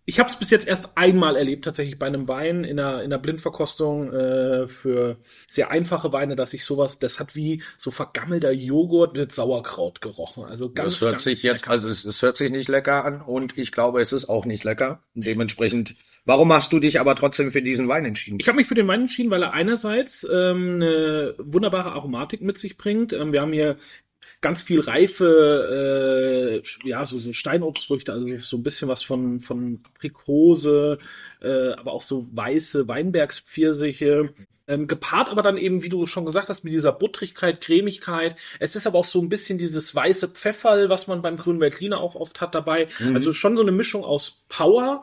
Ich 0.05 0.19
habe 0.19 0.29
es 0.29 0.37
bis 0.37 0.51
jetzt 0.51 0.67
erst 0.67 0.97
einmal 0.97 1.37
erlebt, 1.37 1.65
tatsächlich 1.65 1.99
bei 1.99 2.07
einem 2.07 2.27
Wein 2.27 2.65
in 2.65 2.81
einer, 2.81 3.03
in 3.03 3.13
einer 3.13 3.19
Blindverkostung 3.19 4.13
äh, 4.13 4.67
für 4.67 5.17
sehr 5.49 5.71
einfache 5.71 6.13
Weine, 6.13 6.35
dass 6.35 6.55
ich 6.55 6.65
sowas, 6.65 6.99
das 6.99 7.21
hat 7.21 7.37
wie 7.37 7.63
so 7.79 7.91
vergammelter 7.91 8.51
Joghurt 8.51 9.17
mit 9.17 9.33
Sauerkraut 9.33 10.01
gerochen. 10.01 10.45
Also 10.45 10.73
ganz. 10.73 10.95
Das 10.95 11.03
hört 11.03 11.13
ganz 11.13 11.25
sich 11.25 11.43
jetzt, 11.43 11.69
also 11.69 11.89
es, 11.89 12.05
es 12.05 12.21
hört 12.23 12.37
sich 12.37 12.51
nicht 12.51 12.69
lecker 12.69 13.05
an 13.05 13.21
und 13.21 13.57
ich 13.57 13.71
glaube, 13.71 14.01
es 14.01 14.13
ist 14.13 14.29
auch 14.29 14.45
nicht 14.45 14.65
lecker. 14.65 15.03
Dementsprechend 15.15 15.95
Warum 16.25 16.53
hast 16.53 16.73
du 16.73 16.79
dich 16.79 17.01
aber 17.01 17.17
trotzdem 17.17 17.51
für 17.51 17.63
diesen 17.63 17.89
Wein 17.89 18.05
entschieden? 18.05 18.39
Ich 18.41 18.47
habe 18.47 18.57
mich 18.57 18.69
für 18.69 18.77
den 18.77 18.87
Wein 18.87 19.03
entschieden, 19.03 19.31
weil 19.31 19.43
er 19.43 19.55
einerseits 19.55 20.25
ähm, 20.33 20.75
eine 20.77 21.35
wunderbare 21.39 21.93
Aromatik 21.93 22.43
mit 22.43 22.59
sich 22.59 22.77
bringt. 22.77 23.13
Ähm, 23.13 23.33
wir 23.33 23.41
haben 23.41 23.53
hier 23.53 23.77
ganz 24.43 24.61
viel 24.61 24.81
reife, 24.81 26.63
äh, 26.63 26.89
ja, 26.89 27.07
so, 27.07 27.19
so 27.19 27.33
Steinobstfrüchte, 27.33 28.13
also 28.13 28.37
so 28.39 28.59
ein 28.59 28.63
bisschen 28.63 28.89
was 28.89 29.03
von, 29.03 29.41
von 29.41 29.81
Aprikose, 29.95 30.99
äh, 31.41 31.73
aber 31.73 31.93
auch 31.93 32.03
so 32.03 32.27
weiße 32.33 32.89
Weinbergspfirsiche. 32.89 34.35
Ähm, 34.69 34.87
gepaart 34.87 35.29
aber 35.29 35.43
dann 35.43 35.57
eben, 35.57 35.83
wie 35.83 35.89
du 35.89 36.07
schon 36.07 36.25
gesagt 36.25 36.49
hast, 36.49 36.63
mit 36.63 36.73
dieser 36.73 36.93
Buttrigkeit, 36.93 37.61
Cremigkeit. 37.61 38.37
Es 38.61 38.77
ist 38.77 38.87
aber 38.87 38.99
auch 38.99 39.05
so 39.05 39.21
ein 39.21 39.29
bisschen 39.29 39.59
dieses 39.59 39.95
weiße 39.95 40.29
Pfefferl, 40.29 40.89
was 40.89 41.09
man 41.09 41.23
beim 41.23 41.37
grünen 41.37 41.61
Veltliner 41.61 41.99
auch 41.99 42.15
oft 42.15 42.41
hat 42.41 42.55
dabei. 42.55 42.89
Mhm. 43.01 43.15
Also 43.15 43.33
schon 43.33 43.57
so 43.57 43.63
eine 43.63 43.73
Mischung 43.73 44.05
aus 44.05 44.45
Power, 44.49 45.03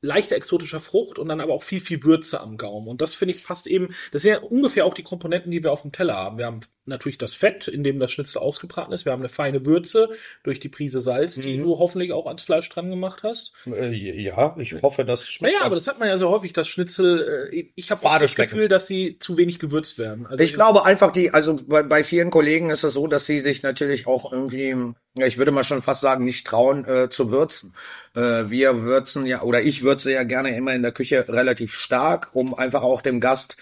leichter 0.00 0.36
exotischer 0.36 0.80
Frucht 0.80 1.18
und 1.18 1.28
dann 1.28 1.40
aber 1.40 1.52
auch 1.52 1.62
viel, 1.62 1.80
viel 1.80 2.02
Würze 2.02 2.40
am 2.40 2.56
Gaumen. 2.56 2.88
Und 2.88 3.02
das 3.02 3.14
finde 3.14 3.34
ich 3.34 3.42
fast 3.42 3.66
eben, 3.66 3.94
das 4.12 4.22
sind 4.22 4.32
ja 4.32 4.40
ungefähr 4.40 4.86
auch 4.86 4.94
die 4.94 5.02
Komponenten, 5.02 5.50
die 5.50 5.62
wir 5.62 5.72
auf 5.72 5.82
dem 5.82 5.92
Teller 5.92 6.14
haben. 6.14 6.38
Wir 6.38 6.46
haben 6.46 6.60
natürlich 6.88 7.18
das 7.18 7.34
Fett, 7.34 7.68
in 7.68 7.84
dem 7.84 7.98
das 7.98 8.10
Schnitzel 8.10 8.38
ausgebraten 8.38 8.92
ist. 8.92 9.04
Wir 9.04 9.12
haben 9.12 9.20
eine 9.20 9.28
feine 9.28 9.64
Würze 9.64 10.08
durch 10.42 10.60
die 10.60 10.68
Prise 10.68 11.00
Salz, 11.00 11.36
die 11.36 11.58
mhm. 11.58 11.64
du 11.64 11.78
hoffentlich 11.78 12.12
auch 12.12 12.26
ans 12.26 12.42
Fleisch 12.42 12.68
dran 12.68 12.90
gemacht 12.90 13.22
hast. 13.22 13.52
Äh, 13.66 13.92
ja, 13.94 14.56
ich 14.58 14.74
hoffe, 14.82 15.04
das 15.04 15.26
schmeckt. 15.26 15.54
Naja, 15.54 15.66
aber 15.66 15.76
das 15.76 15.86
hat 15.86 15.98
man 15.98 16.08
ja 16.08 16.18
so 16.18 16.30
häufig, 16.30 16.52
das 16.52 16.68
Schnitzel, 16.68 17.50
äh, 17.52 17.66
ich 17.74 17.90
habe 17.90 18.00
das 18.20 18.34
Gefühl, 18.34 18.68
dass 18.68 18.86
sie 18.86 19.18
zu 19.18 19.36
wenig 19.36 19.58
gewürzt 19.58 19.98
werden. 19.98 20.26
Also 20.26 20.42
ich 20.42 20.54
glaube 20.54 20.84
einfach, 20.84 21.12
die, 21.12 21.32
also 21.32 21.56
bei, 21.66 21.82
bei 21.82 22.04
vielen 22.04 22.30
Kollegen 22.30 22.70
ist 22.70 22.84
es 22.84 22.94
so, 22.94 23.06
dass 23.06 23.26
sie 23.26 23.40
sich 23.40 23.62
natürlich 23.62 24.06
auch 24.06 24.32
irgendwie, 24.32 24.74
ich 25.16 25.38
würde 25.38 25.50
mal 25.50 25.64
schon 25.64 25.80
fast 25.80 26.00
sagen, 26.00 26.24
nicht 26.24 26.46
trauen 26.46 26.84
äh, 26.86 27.08
zu 27.10 27.30
würzen. 27.30 27.74
Äh, 28.14 28.50
wir 28.50 28.82
würzen 28.82 29.26
ja, 29.26 29.42
oder 29.42 29.62
ich 29.62 29.82
würze 29.82 30.12
ja 30.12 30.22
gerne 30.24 30.56
immer 30.56 30.74
in 30.74 30.82
der 30.82 30.92
Küche 30.92 31.26
relativ 31.28 31.72
stark, 31.72 32.30
um 32.32 32.54
einfach 32.54 32.82
auch 32.82 33.02
dem 33.02 33.20
Gast 33.20 33.56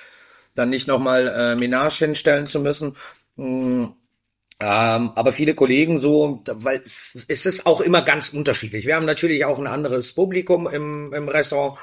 dann 0.57 0.71
nicht 0.71 0.89
nochmal 0.89 1.29
äh, 1.29 1.55
Menage 1.55 2.05
hinstellen 2.05 2.47
zu 2.47 2.61
müssen. 2.61 2.97
Mm, 3.37 3.85
ähm, 4.59 5.11
aber 5.15 5.33
viele 5.33 5.55
Kollegen 5.55 6.01
so, 6.01 6.43
weil 6.47 6.83
es 6.85 7.15
ist 7.29 7.67
auch 7.67 7.81
immer 7.81 8.03
ganz 8.03 8.31
unterschiedlich. 8.31 8.87
Wir 8.87 8.97
haben 8.97 9.07
natürlich 9.07 9.45
auch 9.45 9.59
ein 9.59 9.67
anderes 9.67 10.13
Publikum 10.13 10.67
im, 10.67 11.13
im 11.13 11.29
Restaurant. 11.29 11.79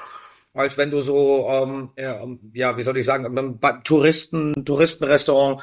als 0.54 0.76
wenn 0.78 0.90
du 0.90 1.00
so, 1.00 1.48
ähm, 1.48 1.90
ja, 1.96 2.24
ja, 2.52 2.76
wie 2.76 2.82
soll 2.82 2.98
ich 2.98 3.06
sagen, 3.06 3.32
beim 3.60 3.84
Touristen, 3.84 4.64
Touristenrestaurant 4.64 5.62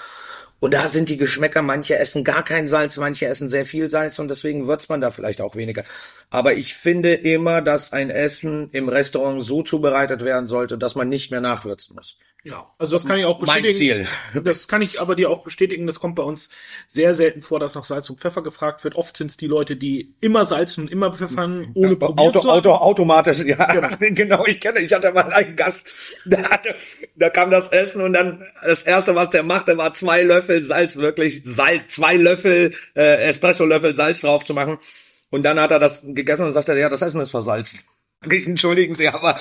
und 0.61 0.75
da 0.75 0.87
sind 0.87 1.09
die 1.09 1.17
Geschmäcker, 1.17 1.63
manche 1.63 1.97
essen 1.97 2.23
gar 2.23 2.43
kein 2.43 2.67
Salz, 2.67 2.95
manche 2.97 3.25
essen 3.25 3.49
sehr 3.49 3.65
viel 3.65 3.89
Salz 3.89 4.19
und 4.19 4.27
deswegen 4.29 4.67
würzt 4.67 4.89
man 4.89 5.01
da 5.01 5.09
vielleicht 5.09 5.41
auch 5.41 5.55
weniger. 5.55 5.83
Aber 6.29 6.53
ich 6.53 6.75
finde 6.75 7.13
immer, 7.15 7.61
dass 7.61 7.93
ein 7.93 8.11
Essen 8.11 8.69
im 8.71 8.87
Restaurant 8.87 9.43
so 9.43 9.63
zubereitet 9.63 10.23
werden 10.23 10.45
sollte, 10.45 10.77
dass 10.77 10.93
man 10.93 11.09
nicht 11.09 11.31
mehr 11.31 11.41
nachwürzen 11.41 11.95
muss. 11.95 12.19
Ja, 12.43 12.73
also 12.79 12.95
das 12.95 13.05
kann 13.05 13.19
ich 13.19 13.25
auch 13.25 13.39
bestätigen. 13.39 13.67
Mein 13.67 13.73
Ziel. 13.73 14.43
Das 14.43 14.67
kann 14.67 14.81
ich 14.81 14.99
aber 14.99 15.15
dir 15.15 15.29
auch 15.29 15.43
bestätigen. 15.43 15.85
Das 15.85 15.99
kommt 15.99 16.15
bei 16.15 16.23
uns 16.23 16.49
sehr 16.87 17.13
selten 17.13 17.43
vor, 17.43 17.59
dass 17.59 17.75
nach 17.75 17.83
Salz 17.83 18.09
und 18.09 18.19
Pfeffer 18.19 18.41
gefragt 18.41 18.83
wird. 18.83 18.95
Oft 18.95 19.15
sind 19.15 19.29
es 19.29 19.37
die 19.37 19.45
Leute, 19.45 19.75
die 19.75 20.15
immer 20.21 20.43
salzen 20.45 20.85
und 20.85 20.91
immer 20.91 21.13
pfeffern, 21.13 21.69
ohne 21.75 21.97
ja, 21.99 22.07
Auto, 22.07 22.39
Auto, 22.49 22.71
automatisch, 22.71 23.39
ja. 23.45 23.63
Genau. 23.71 23.89
genau, 23.99 24.45
ich 24.47 24.59
kenne, 24.59 24.79
ich 24.79 24.91
hatte 24.91 25.11
mal 25.11 25.31
einen 25.31 25.55
Gast, 25.55 25.85
der 26.25 26.49
hatte, 26.49 26.73
da 27.15 27.29
kam 27.29 27.51
das 27.51 27.67
Essen 27.67 28.01
und 28.01 28.13
dann 28.13 28.43
das 28.63 28.83
erste, 28.83 29.13
was 29.13 29.29
der 29.29 29.43
machte, 29.43 29.77
war 29.77 29.93
zwei 29.93 30.23
Löffel 30.23 30.63
Salz, 30.63 30.97
wirklich 30.97 31.43
Salz, 31.43 31.93
zwei 31.93 32.15
Löffel, 32.15 32.73
äh, 32.95 33.29
Espresso-Löffel 33.29 33.93
Salz 33.93 34.21
drauf 34.21 34.45
zu 34.45 34.55
machen. 34.55 34.79
Und 35.29 35.43
dann 35.43 35.59
hat 35.59 35.69
er 35.69 35.79
das 35.79 36.01
gegessen 36.03 36.45
und 36.45 36.53
sagte, 36.53 36.77
ja, 36.77 36.89
das 36.89 37.03
Essen 37.03 37.21
ist 37.21 37.31
versalzen. 37.31 37.81
Entschuldigen 38.21 38.95
Sie, 38.95 39.07
aber 39.07 39.39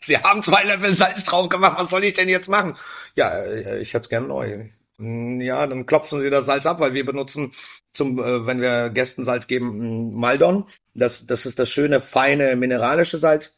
Sie 0.00 0.18
haben 0.18 0.42
zwei 0.42 0.64
Löffel 0.64 0.94
Salz 0.94 1.24
drauf 1.24 1.48
gemacht, 1.48 1.78
was 1.78 1.90
soll 1.90 2.04
ich 2.04 2.14
denn 2.14 2.28
jetzt 2.28 2.48
machen? 2.48 2.76
Ja, 3.16 3.30
äh, 3.42 3.80
ich 3.80 3.94
hätte 3.94 4.04
es 4.04 4.08
gern 4.08 4.28
neu. 4.28 4.68
Hm, 4.98 5.40
ja, 5.40 5.66
dann 5.66 5.86
klopfen 5.86 6.20
Sie 6.20 6.30
das 6.30 6.46
Salz 6.46 6.66
ab, 6.66 6.80
weil 6.80 6.94
wir 6.94 7.04
benutzen 7.04 7.52
zum, 7.92 8.18
äh, 8.18 8.46
wenn 8.46 8.60
wir 8.60 8.90
Gästen 8.90 9.24
Salz 9.24 9.46
geben, 9.46 10.14
Maldon. 10.14 10.66
Das, 10.94 11.26
das 11.26 11.46
ist 11.46 11.58
das 11.58 11.70
schöne, 11.70 12.00
feine, 12.00 12.56
mineralische 12.56 13.18
Salz. 13.18 13.56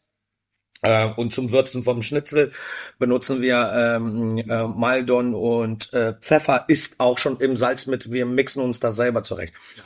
Äh, 0.82 1.10
und 1.16 1.32
zum 1.32 1.50
Würzen 1.52 1.82
vom 1.84 2.02
Schnitzel 2.02 2.52
benutzen 2.98 3.40
wir 3.40 3.72
ähm, 3.74 4.38
äh, 4.38 4.66
Maldon 4.66 5.34
und 5.34 5.92
äh, 5.92 6.14
Pfeffer 6.20 6.64
ist 6.68 6.98
auch 6.98 7.18
schon 7.18 7.38
im 7.38 7.56
Salz 7.56 7.86
mit. 7.86 8.10
Wir 8.10 8.26
mixen 8.26 8.62
uns 8.62 8.80
das 8.80 8.96
selber 8.96 9.22
zurecht. 9.22 9.54
Ja. 9.76 9.82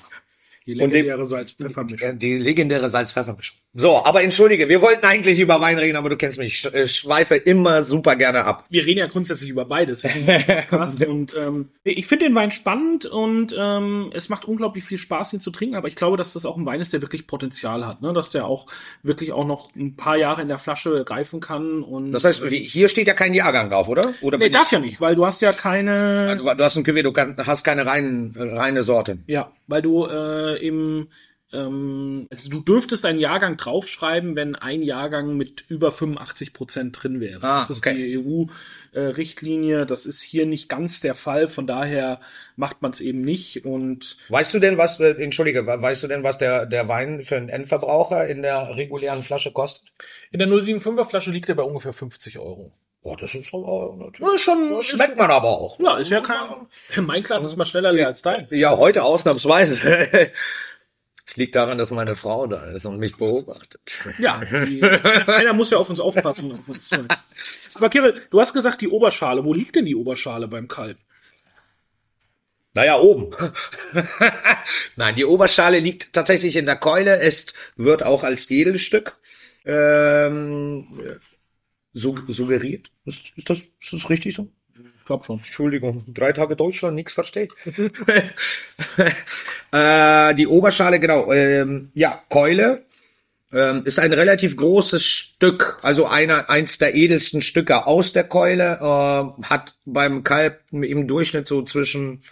Die 0.67 0.75
legendäre 0.75 1.25
Salz-Pfeffer-Mischung. 1.27 2.19
Die 2.19 2.39
legendäre 2.39 2.91
Salz-Pfeffer-Mischung. 2.91 3.57
So, 3.79 4.03
aber 4.03 4.23
entschuldige, 4.23 4.71
wir 4.71 4.81
wollten 4.81 5.05
eigentlich 5.05 5.39
über 5.39 5.61
Wein 5.61 5.79
reden, 5.79 5.97
aber 5.97 6.09
du 6.09 6.17
kennst 6.17 6.39
mich, 6.39 6.65
ich 6.65 6.75
äh, 6.75 6.89
schweife 6.89 7.35
immer 7.35 7.83
super 7.83 8.17
gerne 8.17 8.47
ab. 8.47 8.65
Wir 8.71 8.87
reden 8.87 9.01
ja 9.01 9.07
grundsätzlich 9.07 9.51
über 9.51 9.67
beides. 9.67 10.03
und 11.07 11.37
ähm, 11.37 11.69
ich 11.85 12.07
finde 12.07 12.25
den 12.25 12.35
Wein 12.35 12.51
spannend 12.51 13.05
und 13.05 13.55
ähm, 13.57 14.11
es 14.15 14.31
macht 14.31 14.47
unglaublich 14.47 14.83
viel 14.83 14.97
Spaß, 14.97 15.35
ihn 15.35 15.41
zu 15.41 15.51
trinken, 15.51 15.77
aber 15.77 15.89
ich 15.89 15.95
glaube, 15.95 16.17
dass 16.17 16.33
das 16.33 16.47
auch 16.47 16.57
ein 16.57 16.65
Wein 16.65 16.81
ist, 16.81 16.95
der 16.95 17.03
wirklich 17.03 17.27
Potenzial 17.27 17.87
hat, 17.87 18.01
ne? 18.01 18.15
dass 18.15 18.31
der 18.31 18.47
auch 18.47 18.67
wirklich 19.03 19.33
auch 19.33 19.47
noch 19.47 19.69
ein 19.77 19.95
paar 19.95 20.17
Jahre 20.17 20.41
in 20.41 20.49
der 20.49 20.59
Flasche 20.59 21.05
reifen 21.07 21.41
kann. 21.41 21.83
Und 21.83 22.13
das 22.13 22.25
heißt, 22.25 22.47
hier 22.47 22.89
steht 22.89 23.09
ja 23.09 23.15
kein 23.15 23.35
Jahrgang 23.35 23.69
drauf, 23.69 23.91
oder? 23.91 24.15
Oder 24.23 24.39
nee, 24.39 24.49
darf 24.49 24.73
ja 24.73 24.79
nicht, 24.79 25.03
weil 25.03 25.17
du 25.17 25.27
hast 25.27 25.43
ja 25.43 25.53
keine. 25.53 26.39
Du, 26.39 26.49
hast 26.49 26.77
ein 26.77 26.85
Cuvée, 26.85 27.03
du 27.03 27.13
hast 27.45 27.63
keine 27.63 27.85
rein, 27.85 28.33
reine 28.35 28.83
Sorte. 28.85 29.19
Ja, 29.27 29.53
weil 29.67 29.83
du 29.83 30.07
äh, 30.07 30.67
im 30.67 31.09
ähm, 31.53 32.27
also 32.31 32.49
du 32.49 32.61
dürftest 32.61 33.05
einen 33.05 33.21
Jahrgang 33.21 33.57
draufschreiben, 33.57 34.35
wenn 34.35 34.57
ein 34.57 34.83
Jahrgang 34.83 35.37
mit 35.37 35.65
über 35.69 35.93
85 35.93 36.53
Prozent 36.53 36.99
drin 37.01 37.21
wäre. 37.21 37.43
Ah, 37.43 37.61
das 37.61 37.71
ist 37.71 37.79
okay. 37.79 37.95
die 37.95 38.19
EU-Richtlinie. 38.19 39.83
Äh, 39.83 39.87
das 39.87 40.07
ist 40.07 40.23
hier 40.23 40.47
nicht 40.47 40.69
ganz 40.69 41.01
der 41.01 41.15
Fall. 41.15 41.47
Von 41.47 41.67
daher 41.67 42.21
macht 42.57 42.83
man 42.83 42.91
es 42.91 43.01
eben 43.01 43.21
nicht. 43.21 43.65
Und 43.65 44.19
weißt 44.29 44.55
du 44.55 44.59
denn, 44.59 44.77
was, 44.77 44.99
äh, 44.99 45.11
entschuldige, 45.23 45.67
weißt 45.67 46.03
du 46.03 46.09
denn, 46.09 46.25
was 46.25 46.39
der, 46.39 46.67
der 46.67 46.89
Wein 46.89 47.23
für 47.23 47.37
einen 47.37 47.49
Endverbraucher 47.49 48.27
in 48.27 48.43
der 48.43 48.75
regulären 48.77 49.23
Flasche 49.23 49.53
kostet? 49.53 49.93
In 50.33 50.41
der 50.41 50.49
075er 50.49 51.05
Flasche 51.05 51.31
liegt 51.31 51.49
er 51.49 51.55
bei 51.55 51.63
ungefähr 51.63 51.93
50 51.93 52.39
Euro. 52.41 52.73
Oh, 53.03 53.15
das 53.15 53.37
ist 53.37 53.55
aber 53.55 53.95
natürlich. 53.97 54.33
Das 54.33 54.41
schon, 54.41 54.71
das 54.71 54.87
schmeckt 54.87 55.17
man 55.17 55.31
aber 55.31 55.49
auch. 55.49 55.79
Ja, 55.79 55.97
ist 55.99 56.11
ja 56.11 56.21
kein. 56.21 56.37
Mein 57.07 57.23
Glas 57.23 57.45
ist 57.45 57.57
mal 57.57 57.65
schneller 57.65 57.93
leer 57.93 58.09
als 58.09 58.23
dein. 58.23 58.49
Ja, 58.51 58.77
heute 58.77 59.05
ausnahmsweise. 59.05 60.33
Es 61.27 61.37
liegt 61.37 61.57
daran, 61.57 61.77
dass 61.77 61.91
meine 61.91 62.15
Frau 62.15 62.47
da 62.47 62.71
ist 62.71 62.87
und 62.87 62.99
mich 62.99 63.17
beobachtet. 63.17 63.81
Ja, 64.19 64.41
die, 64.65 64.81
einer 64.83 65.53
muss 65.55 65.71
ja 65.71 65.79
auf 65.79 65.91
uns 65.91 65.99
aufpassen. 65.99 66.53
Auf 66.53 66.69
uns. 66.69 66.91
Aber 67.75 67.91
Kirill, 67.91 68.23
du 68.31 68.41
hast 68.41 68.53
gesagt, 68.53 68.81
die 68.81 68.89
Oberschale. 68.89 69.45
Wo 69.45 69.53
liegt 69.53 69.75
denn 69.75 69.87
die 69.87 69.97
Oberschale 69.97 70.47
beim 70.47 70.69
Kalb? 70.69 70.99
Naja, 72.75 73.01
oben. 73.01 73.35
Nein, 74.97 75.17
die 75.17 75.25
Oberschale 75.25 75.81
liegt 75.81 76.13
tatsächlich 76.13 76.55
in 76.57 76.67
der 76.67 76.77
Keule. 76.77 77.19
Es 77.19 77.47
wird 77.75 78.05
auch 78.05 78.23
als 78.23 78.49
Edelstück 78.51 79.17
ähm, 79.65 80.87
suggeriert. 81.93 82.91
Ist, 83.05 83.33
ist, 83.37 83.51
das, 83.51 83.61
ist 83.81 83.93
das 83.93 84.11
richtig 84.11 84.35
so? 84.35 84.49
Glaube 85.07 85.25
schon. 85.25 85.39
Entschuldigung, 85.39 86.05
drei 86.09 86.33
Tage 86.33 86.57
Deutschland, 86.57 86.95
nichts 86.95 87.15
versteht. 87.15 87.55
äh, 89.73 90.35
die 90.35 90.47
Oberschale, 90.47 91.01
genau, 91.01 91.33
ähm, 91.33 91.91
ja, 91.95 92.23
Keule. 92.29 92.85
Ähm, 93.53 93.87
ist 93.87 94.01
ein 94.01 94.13
relativ 94.13 94.57
großes 94.57 95.05
Stück, 95.05 95.79
also 95.81 96.07
einer, 96.07 96.51
eins 96.51 96.79
der 96.79 96.95
edelsten 96.95 97.41
Stücke 97.41 97.87
aus 97.87 98.13
der 98.13 98.25
Keule, 98.25 98.79
äh, 98.81 99.43
hat 99.45 99.77
beim 99.85 100.25
Kalb 100.25 100.61
im 100.73 101.07
Durchschnitt 101.07 101.47
so 101.47 101.63
zwischen 101.63 102.23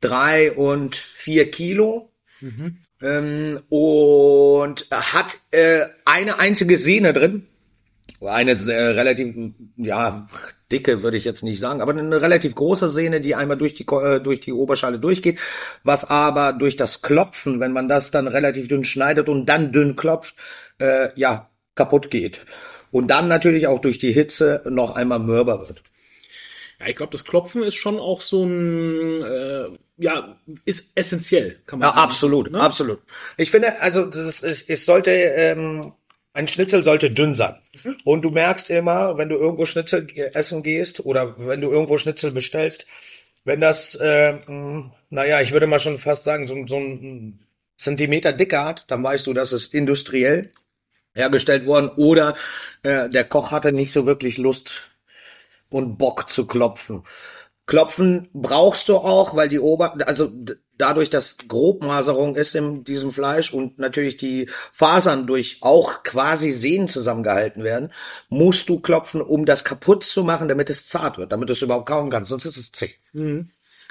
drei 0.00 0.52
und 0.52 0.96
vier 0.96 1.50
Kilo. 1.50 2.12
Mhm. 2.40 2.78
Ähm, 3.00 3.60
und 3.68 4.86
hat 4.90 5.38
äh, 5.50 5.86
eine 6.04 6.38
einzige 6.38 6.78
Sehne 6.78 7.12
drin, 7.12 7.46
eine 8.20 8.52
äh, 8.52 8.88
relativ, 8.88 9.34
ja, 9.76 10.28
dicke 10.70 11.02
würde 11.02 11.16
ich 11.16 11.24
jetzt 11.24 11.42
nicht 11.42 11.60
sagen, 11.60 11.80
aber 11.80 11.92
eine 11.92 12.20
relativ 12.20 12.54
große 12.54 12.88
Sehne, 12.88 13.20
die 13.20 13.34
einmal 13.34 13.56
durch 13.56 13.74
die, 13.74 13.84
äh, 13.84 14.20
durch 14.20 14.40
die 14.40 14.52
Oberschale 14.52 14.98
durchgeht, 14.98 15.38
was 15.82 16.04
aber 16.08 16.52
durch 16.52 16.76
das 16.76 17.02
Klopfen, 17.02 17.60
wenn 17.60 17.72
man 17.72 17.88
das 17.88 18.10
dann 18.10 18.28
relativ 18.28 18.68
dünn 18.68 18.84
schneidet 18.84 19.28
und 19.28 19.46
dann 19.46 19.72
dünn 19.72 19.96
klopft, 19.96 20.34
äh, 20.78 21.08
ja, 21.16 21.48
kaputt 21.74 22.10
geht. 22.10 22.44
Und 22.90 23.08
dann 23.08 23.28
natürlich 23.28 23.66
auch 23.66 23.80
durch 23.80 23.98
die 23.98 24.12
Hitze 24.12 24.62
noch 24.66 24.94
einmal 24.96 25.18
mürber 25.18 25.68
wird. 25.68 25.82
Ja, 26.80 26.86
ich 26.86 26.96
glaube, 26.96 27.12
das 27.12 27.24
Klopfen 27.24 27.62
ist 27.62 27.74
schon 27.74 27.98
auch 27.98 28.20
so 28.20 28.44
ein, 28.44 29.22
äh, 29.22 29.68
ja, 29.98 30.38
ist 30.64 30.90
essentiell, 30.94 31.58
kann 31.66 31.80
man 31.80 31.88
ja, 31.88 31.94
sagen. 31.94 32.08
Absolut, 32.08 32.50
ne? 32.52 32.60
absolut. 32.60 33.00
Ich 33.36 33.50
finde, 33.50 33.80
also 33.80 34.06
das 34.06 34.40
ist, 34.40 34.70
es 34.70 34.86
sollte 34.86 35.10
ähm, 35.10 35.92
ein 36.38 36.46
Schnitzel 36.46 36.84
sollte 36.84 37.10
dünn 37.10 37.34
sein. 37.34 37.56
Und 38.04 38.22
du 38.22 38.30
merkst 38.30 38.70
immer, 38.70 39.18
wenn 39.18 39.28
du 39.28 39.36
irgendwo 39.36 39.66
Schnitzel 39.66 40.06
essen 40.34 40.62
gehst 40.62 41.04
oder 41.04 41.34
wenn 41.36 41.60
du 41.60 41.68
irgendwo 41.68 41.98
Schnitzel 41.98 42.30
bestellst, 42.30 42.86
wenn 43.44 43.60
das, 43.60 43.96
äh, 43.96 44.38
naja, 45.10 45.40
ich 45.40 45.50
würde 45.50 45.66
mal 45.66 45.80
schon 45.80 45.96
fast 45.96 46.22
sagen, 46.22 46.46
so, 46.46 46.54
so 46.68 46.76
ein 46.76 47.40
Zentimeter 47.76 48.32
dicker 48.32 48.64
hat, 48.64 48.84
dann 48.86 49.02
weißt 49.02 49.26
du, 49.26 49.34
dass 49.34 49.50
es 49.50 49.66
industriell 49.66 50.52
hergestellt 51.12 51.66
worden 51.66 51.90
oder 51.96 52.36
äh, 52.84 53.08
der 53.08 53.24
Koch 53.24 53.50
hatte 53.50 53.72
nicht 53.72 53.92
so 53.92 54.06
wirklich 54.06 54.38
Lust 54.38 54.90
und 55.70 55.98
Bock 55.98 56.30
zu 56.30 56.46
klopfen. 56.46 57.02
Klopfen 57.66 58.28
brauchst 58.32 58.88
du 58.88 58.98
auch, 58.98 59.34
weil 59.34 59.48
die 59.48 59.58
Ober, 59.58 59.96
also 60.06 60.32
dadurch, 60.78 61.10
dass 61.10 61.36
Grobmaserung 61.48 62.36
ist 62.36 62.54
in 62.54 62.84
diesem 62.84 63.10
Fleisch 63.10 63.52
und 63.52 63.78
natürlich 63.78 64.16
die 64.16 64.48
Fasern 64.72 65.26
durch 65.26 65.58
auch 65.60 66.02
quasi 66.02 66.52
Sehnen 66.52 66.88
zusammengehalten 66.88 67.64
werden, 67.64 67.92
musst 68.28 68.68
du 68.68 68.80
klopfen, 68.80 69.20
um 69.20 69.44
das 69.44 69.64
kaputt 69.64 70.04
zu 70.04 70.24
machen, 70.24 70.48
damit 70.48 70.70
es 70.70 70.86
zart 70.86 71.18
wird, 71.18 71.32
damit 71.32 71.48
du 71.48 71.52
es 71.52 71.62
überhaupt 71.62 71.86
kauen 71.86 72.10
kannst, 72.10 72.30
sonst 72.30 72.46
ist 72.46 72.56
es 72.56 72.72
zäh. 72.72 72.94
Mhm. 73.12 73.50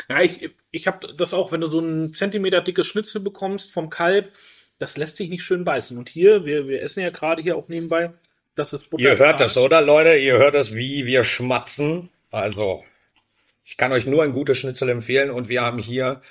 Ja, 0.10 0.22
ich, 0.22 0.52
ich 0.72 0.88
habe 0.88 1.14
das 1.16 1.34
auch, 1.34 1.52
wenn 1.52 1.62
du 1.62 1.68
so 1.68 1.80
ein 1.80 2.14
Zentimeter 2.14 2.62
dickes 2.62 2.88
Schnitzel 2.88 3.20
bekommst 3.20 3.72
vom 3.72 3.90
Kalb, 3.90 4.32
das 4.80 4.98
lässt 4.98 5.18
sich 5.18 5.30
nicht 5.30 5.44
schön 5.44 5.64
beißen. 5.64 5.98
Und 5.98 6.10
hier, 6.10 6.46
wir, 6.46 6.68
wir 6.68 6.82
essen 6.84 7.02
ja 7.02 7.10
gerade 7.10 7.42
hier 7.42 7.58
auch 7.58 7.68
nebenbei, 7.68 8.14
das 8.56 8.74
ist 8.74 8.90
Butter. 8.90 9.04
Ihr 9.04 9.18
hört 9.18 9.40
das, 9.40 9.58
oder 9.58 9.82
Leute? 9.82 10.18
Ihr 10.18 10.38
hört 10.38 10.56
das, 10.56 10.76
wie 10.76 11.06
wir 11.06 11.24
schmatzen. 11.24 12.10
Also 12.32 12.84
ich 13.64 13.78
kann 13.78 13.92
euch 13.92 14.06
nur 14.06 14.24
ein 14.24 14.34
gutes 14.34 14.58
Schnitzel 14.58 14.90
empfehlen 14.90 15.30
und 15.30 15.50
wir 15.50 15.62
haben 15.62 15.80
hier, 15.80 16.22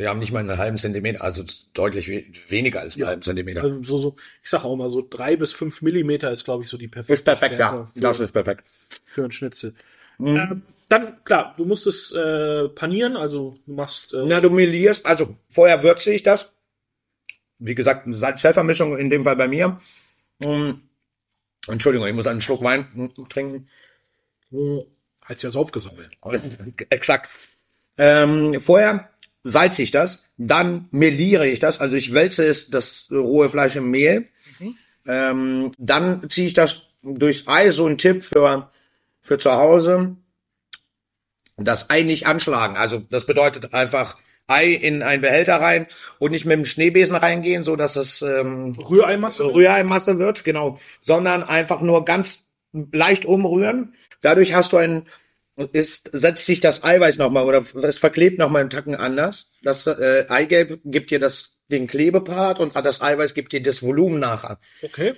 wir 0.00 0.08
haben 0.08 0.18
nicht 0.18 0.32
mal 0.32 0.40
einen 0.40 0.56
halben 0.56 0.78
Zentimeter, 0.78 1.22
also 1.22 1.44
deutlich 1.74 2.08
we 2.08 2.24
weniger 2.48 2.80
als 2.80 2.94
einen 2.94 3.02
ja, 3.02 3.08
halben 3.08 3.20
Zentimeter. 3.20 3.62
Also 3.62 3.82
so, 3.82 3.98
so, 3.98 4.16
ich 4.42 4.48
sage 4.48 4.64
auch 4.64 4.74
mal 4.74 4.88
so 4.88 5.06
drei 5.08 5.36
bis 5.36 5.52
fünf 5.52 5.82
Millimeter 5.82 6.30
ist, 6.30 6.44
glaube 6.44 6.64
ich, 6.64 6.70
so 6.70 6.78
die 6.78 6.88
perfekte. 6.88 7.12
Ist 7.12 7.24
perfekt, 7.24 7.58
ja. 7.58 7.84
Für, 7.84 8.00
das 8.00 8.18
ist 8.18 8.32
perfekt. 8.32 8.64
Für 9.04 9.24
ein 9.24 9.30
Schnitzel. 9.30 9.74
Mhm. 10.16 10.26
Ähm, 10.26 10.62
dann, 10.88 11.22
klar, 11.24 11.54
du 11.58 11.66
musst 11.66 11.86
es 11.86 12.12
äh, 12.12 12.68
panieren, 12.70 13.14
also 13.14 13.58
du 13.66 13.74
machst. 13.74 14.14
Äh, 14.14 14.24
Na, 14.26 14.40
du 14.40 14.48
melierst, 14.48 15.04
also 15.04 15.36
vorher 15.48 15.82
würze 15.82 16.14
ich 16.14 16.22
das. 16.22 16.50
Wie 17.58 17.74
gesagt, 17.74 18.06
Salz-Pfeffer-Mischung 18.08 18.96
in 18.96 19.10
dem 19.10 19.22
Fall 19.22 19.36
bei 19.36 19.48
mir. 19.48 19.76
Um, 20.38 20.80
Entschuldigung, 21.68 22.08
ich 22.08 22.14
muss 22.14 22.26
einen 22.26 22.40
Schluck 22.40 22.62
Wein 22.62 23.12
trinken. 23.28 23.68
Heißt 25.28 25.42
ja 25.42 25.50
aufgesammelt. 25.50 26.16
Exakt. 26.88 27.28
Ähm, 27.98 28.58
vorher 28.60 29.09
salze 29.42 29.82
ich 29.82 29.90
das, 29.90 30.24
dann 30.36 30.88
meliere 30.90 31.46
ich 31.46 31.60
das, 31.60 31.80
also 31.80 31.96
ich 31.96 32.12
wälze 32.12 32.46
es, 32.46 32.70
das 32.70 33.08
rohe 33.10 33.48
Fleisch 33.48 33.76
im 33.76 33.90
Mehl. 33.90 34.28
Mhm. 34.58 34.76
Ähm, 35.06 35.72
dann 35.78 36.28
ziehe 36.28 36.46
ich 36.46 36.54
das 36.54 36.82
durchs 37.02 37.48
Ei 37.48 37.70
so 37.70 37.86
ein 37.86 37.98
Tipp 37.98 38.22
für, 38.22 38.70
für 39.20 39.38
zu 39.38 39.52
Hause. 39.52 40.16
Das 41.56 41.90
Ei 41.90 42.02
nicht 42.02 42.26
anschlagen. 42.26 42.76
Also 42.76 42.98
das 42.98 43.26
bedeutet 43.26 43.74
einfach 43.74 44.14
Ei 44.46 44.72
in 44.72 45.02
einen 45.02 45.22
Behälter 45.22 45.60
rein 45.60 45.86
und 46.18 46.32
nicht 46.32 46.44
mit 46.44 46.58
dem 46.58 46.64
Schneebesen 46.64 47.16
reingehen, 47.16 47.62
so 47.62 47.76
dass 47.76 47.96
es 47.96 48.22
ähm, 48.22 48.76
Rühreimasse. 48.78 49.44
Rühreimasse 49.44 50.18
wird, 50.18 50.44
genau, 50.44 50.78
sondern 51.00 51.42
einfach 51.42 51.80
nur 51.80 52.04
ganz 52.04 52.46
leicht 52.92 53.24
umrühren. 53.24 53.94
Dadurch 54.20 54.54
hast 54.54 54.72
du 54.72 54.76
ein 54.76 55.06
ist, 55.72 56.10
setzt 56.12 56.46
sich 56.46 56.60
das 56.60 56.84
Eiweiß 56.84 57.18
nochmal 57.18 57.44
oder 57.44 57.58
es 57.58 57.98
verklebt 57.98 58.38
nochmal 58.38 58.62
einen 58.62 58.70
Tacken 58.70 58.94
anders. 58.94 59.52
Das 59.62 59.86
äh, 59.86 60.26
Eigelb 60.28 60.80
gibt 60.84 61.10
dir 61.10 61.20
das 61.20 61.56
den 61.70 61.86
Klebepart 61.86 62.58
und 62.58 62.74
das 62.74 63.00
Eiweiß 63.00 63.34
gibt 63.34 63.52
dir 63.52 63.62
das 63.62 63.82
Volumen 63.82 64.18
nachher. 64.18 64.58
Okay. 64.82 65.14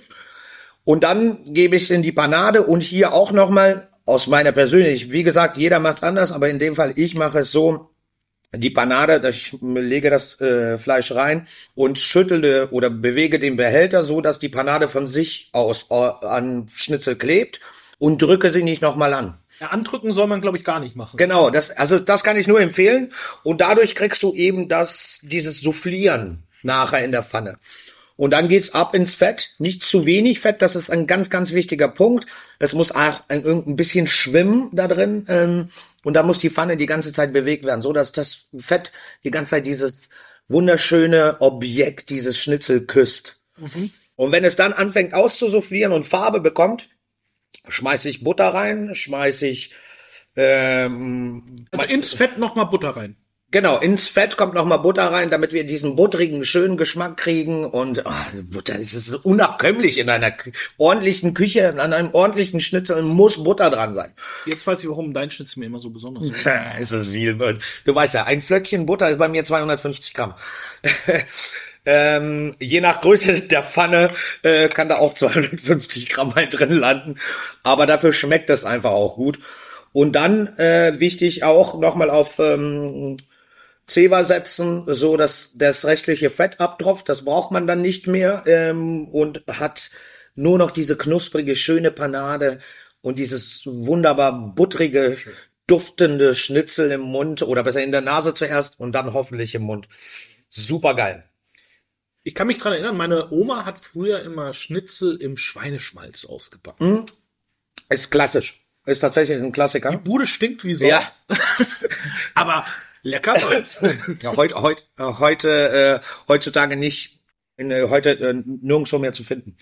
Und 0.85 1.03
dann 1.03 1.53
gebe 1.53 1.75
ich 1.75 1.83
es 1.83 1.89
in 1.89 2.03
die 2.03 2.11
Panade 2.11 2.63
und 2.63 2.81
hier 2.81 3.13
auch 3.13 3.31
nochmal 3.31 3.89
aus 4.05 4.27
meiner 4.27 4.51
persönlichen, 4.51 5.11
wie 5.13 5.23
gesagt, 5.23 5.57
jeder 5.57 5.79
macht's 5.79 6.03
anders, 6.03 6.31
aber 6.31 6.49
in 6.49 6.59
dem 6.59 6.75
Fall, 6.75 6.93
ich 6.95 7.15
mache 7.15 7.39
es 7.39 7.51
so, 7.51 7.89
die 8.55 8.69
Panade, 8.69 9.27
ich 9.29 9.57
lege 9.61 10.09
das 10.09 10.39
äh, 10.39 10.77
Fleisch 10.77 11.11
rein 11.11 11.47
und 11.73 11.97
schüttle 11.97 12.69
oder 12.69 12.89
bewege 12.89 13.39
den 13.39 13.55
Behälter 13.55 14.03
so, 14.03 14.21
dass 14.21 14.39
die 14.39 14.49
Panade 14.49 14.87
von 14.87 15.07
sich 15.07 15.49
aus 15.53 15.87
äh, 15.89 15.93
an 15.93 16.67
Schnitzel 16.67 17.15
klebt 17.15 17.61
und 17.97 18.21
drücke 18.21 18.51
sie 18.51 18.63
nicht 18.63 18.81
nochmal 18.81 19.13
an. 19.13 19.39
Ja, 19.59 19.67
andrücken 19.67 20.11
soll 20.13 20.27
man, 20.27 20.41
glaube 20.41 20.57
ich, 20.57 20.63
gar 20.63 20.79
nicht 20.79 20.95
machen. 20.95 21.17
Genau, 21.17 21.49
das, 21.49 21.71
also 21.71 21.99
das 21.99 22.23
kann 22.23 22.37
ich 22.37 22.47
nur 22.47 22.59
empfehlen. 22.59 23.13
Und 23.43 23.61
dadurch 23.61 23.95
kriegst 23.95 24.23
du 24.23 24.33
eben 24.33 24.67
das, 24.67 25.19
dieses 25.21 25.61
Soufflieren 25.61 26.43
nachher 26.63 27.03
in 27.03 27.11
der 27.11 27.23
Pfanne. 27.23 27.57
Und 28.15 28.31
dann 28.31 28.47
geht's 28.47 28.73
ab 28.73 28.93
ins 28.93 29.15
Fett. 29.15 29.55
Nicht 29.57 29.81
zu 29.81 30.05
wenig 30.05 30.39
Fett, 30.39 30.61
das 30.61 30.75
ist 30.75 30.89
ein 30.89 31.07
ganz, 31.07 31.29
ganz 31.29 31.51
wichtiger 31.51 31.87
Punkt. 31.87 32.25
Es 32.59 32.73
muss 32.73 32.91
auch 32.91 33.21
ein, 33.27 33.45
ein 33.45 33.75
bisschen 33.75 34.07
schwimmen 34.07 34.69
da 34.71 34.87
drin. 34.87 35.25
Ähm, 35.27 35.69
und 36.03 36.13
da 36.13 36.23
muss 36.23 36.39
die 36.39 36.49
Pfanne 36.49 36.77
die 36.77 36.85
ganze 36.85 37.13
Zeit 37.13 37.33
bewegt 37.33 37.65
werden, 37.65 37.81
so 37.81 37.93
dass 37.93 38.11
das 38.11 38.47
Fett 38.55 38.91
die 39.23 39.31
ganze 39.31 39.51
Zeit 39.51 39.65
dieses 39.65 40.09
wunderschöne 40.47 41.37
Objekt, 41.39 42.09
dieses 42.09 42.37
Schnitzel 42.37 42.85
küsst. 42.85 43.37
Mhm. 43.57 43.91
Und 44.15 44.31
wenn 44.31 44.43
es 44.43 44.55
dann 44.55 44.73
anfängt 44.73 45.13
auszusoufflieren 45.13 45.93
und 45.93 46.03
Farbe 46.03 46.39
bekommt, 46.39 46.89
schmeiße 47.67 48.09
ich 48.09 48.23
Butter 48.23 48.53
rein, 48.53 48.95
schmeiße 48.95 49.47
ich 49.47 49.71
ähm, 50.35 51.65
also 51.71 51.85
ins 51.85 52.13
Fett 52.13 52.37
nochmal 52.37 52.65
Butter 52.67 52.95
rein. 52.95 53.17
Genau, 53.53 53.77
ins 53.77 54.07
Fett 54.07 54.35
kommt 54.35 54.55
nochmal 54.55 54.79
Butter 54.79 55.11
rein, 55.11 55.29
damit 55.29 55.53
wir 55.53 55.63
diesen 55.63 55.95
butterigen, 55.95 56.43
schönen 56.43 56.75
Geschmack 56.75 57.17
kriegen. 57.17 57.65
Und 57.65 58.01
oh, 58.03 58.41
Butter 58.49 58.73
das 58.73 58.95
ist 58.95 59.13
unabkömmlich 59.13 59.99
in 59.99 60.09
einer 60.09 60.33
ordentlichen 60.79 61.35
Küche, 61.35 61.79
an 61.79 61.93
einem 61.93 62.09
ordentlichen 62.13 62.59
Schnitzel 62.61 63.03
muss 63.03 63.43
Butter 63.43 63.69
dran 63.69 63.93
sein. 63.93 64.11
Jetzt 64.47 64.65
weiß 64.65 64.81
ich, 64.81 64.89
warum 64.89 65.13
dein 65.13 65.29
Schnitzel 65.29 65.59
mir 65.59 65.67
immer 65.67 65.77
so 65.77 65.91
besonders 65.91 66.29
ist. 66.29 66.47
ist 66.79 66.93
das 66.93 67.07
viel. 67.07 67.37
Du 67.85 67.93
weißt 67.93 68.15
ja, 68.15 68.23
ein 68.23 68.41
Flöckchen 68.41 68.87
Butter 68.87 69.09
ist 69.09 69.19
bei 69.19 69.27
mir 69.27 69.43
250 69.43 70.15
Gramm. 70.15 70.33
Ähm, 71.85 72.55
je 72.59 72.81
nach 72.81 73.01
Größe 73.01 73.41
der 73.47 73.63
Pfanne 73.63 74.09
äh, 74.41 74.69
kann 74.69 74.89
da 74.89 74.97
auch 74.97 75.13
250 75.13 76.09
Gramm 76.09 76.29
mal 76.29 76.47
drin 76.47 76.71
landen. 76.71 77.15
Aber 77.63 77.85
dafür 77.85 78.13
schmeckt 78.13 78.49
das 78.49 78.65
einfach 78.65 78.91
auch 78.91 79.15
gut. 79.15 79.39
Und 79.91 80.13
dann 80.13 80.47
äh, 80.57 80.99
wichtig 80.99 81.43
auch 81.43 81.79
nochmal 81.79 82.09
auf 82.09 82.39
ähm, 82.39 83.17
Zewa 83.85 84.23
setzen, 84.23 84.85
so 84.87 85.17
dass 85.17 85.51
das 85.55 85.85
restliche 85.85 86.29
Fett 86.29 86.59
abtropft. 86.59 87.09
Das 87.09 87.25
braucht 87.25 87.51
man 87.51 87.67
dann 87.67 87.81
nicht 87.81 88.07
mehr 88.07 88.43
ähm, 88.47 89.07
und 89.09 89.43
hat 89.47 89.91
nur 90.35 90.57
noch 90.57 90.71
diese 90.71 90.97
knusprige, 90.97 91.55
schöne 91.55 91.91
Panade 91.91 92.59
und 93.01 93.19
dieses 93.19 93.63
wunderbar 93.65 94.53
buttrige, 94.55 95.17
duftende 95.67 96.33
Schnitzel 96.33 96.91
im 96.91 97.01
Mund 97.01 97.43
oder 97.43 97.63
besser 97.63 97.83
in 97.83 97.91
der 97.91 98.01
Nase 98.01 98.33
zuerst 98.33 98.79
und 98.79 98.93
dann 98.93 99.13
hoffentlich 99.13 99.53
im 99.53 99.63
Mund. 99.63 99.87
Super 100.49 100.95
geil. 100.95 101.23
Ich 102.23 102.35
kann 102.35 102.47
mich 102.47 102.57
dran 102.57 102.73
erinnern, 102.73 102.95
meine 102.95 103.31
Oma 103.31 103.65
hat 103.65 103.79
früher 103.79 104.21
immer 104.21 104.53
Schnitzel 104.53 105.17
im 105.17 105.35
Schweineschmalz 105.35 106.23
ausgebacken. 106.25 106.91
Mhm. 106.91 107.05
Ist 107.89 108.11
klassisch. 108.11 108.65
Ist 108.85 109.01
tatsächlich 109.01 109.41
ein 109.41 109.51
Klassiker. 109.51 109.91
Die 109.91 109.97
Bude 109.97 110.25
stinkt 110.25 110.63
wie 110.63 110.73
so. 110.73 110.85
Ja. 110.85 111.03
Aber 112.35 112.65
lecker 113.01 113.33
Holz. 113.33 113.83
ja, 114.21 114.35
heute, 114.35 114.55
heute, 114.55 114.83
heute, 114.97 116.01
äh, 116.01 116.05
heutzutage 116.27 116.77
nicht, 116.77 117.19
in, 117.57 117.71
äh, 117.71 117.87
heute 117.89 118.11
äh, 118.11 118.33
nirgendwo 118.33 118.97
mehr 118.99 119.13
zu 119.13 119.23
finden. 119.23 119.57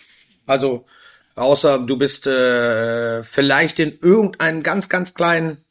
Also, 0.45 0.86
außer 1.36 1.80
du 1.80 1.97
bist 1.97 2.28
äh, 2.28 3.24
vielleicht 3.24 3.80
in 3.80 3.97
irgendeinem 4.00 4.63
ganz, 4.63 4.88
ganz 4.88 5.13
kleinen, 5.13 5.65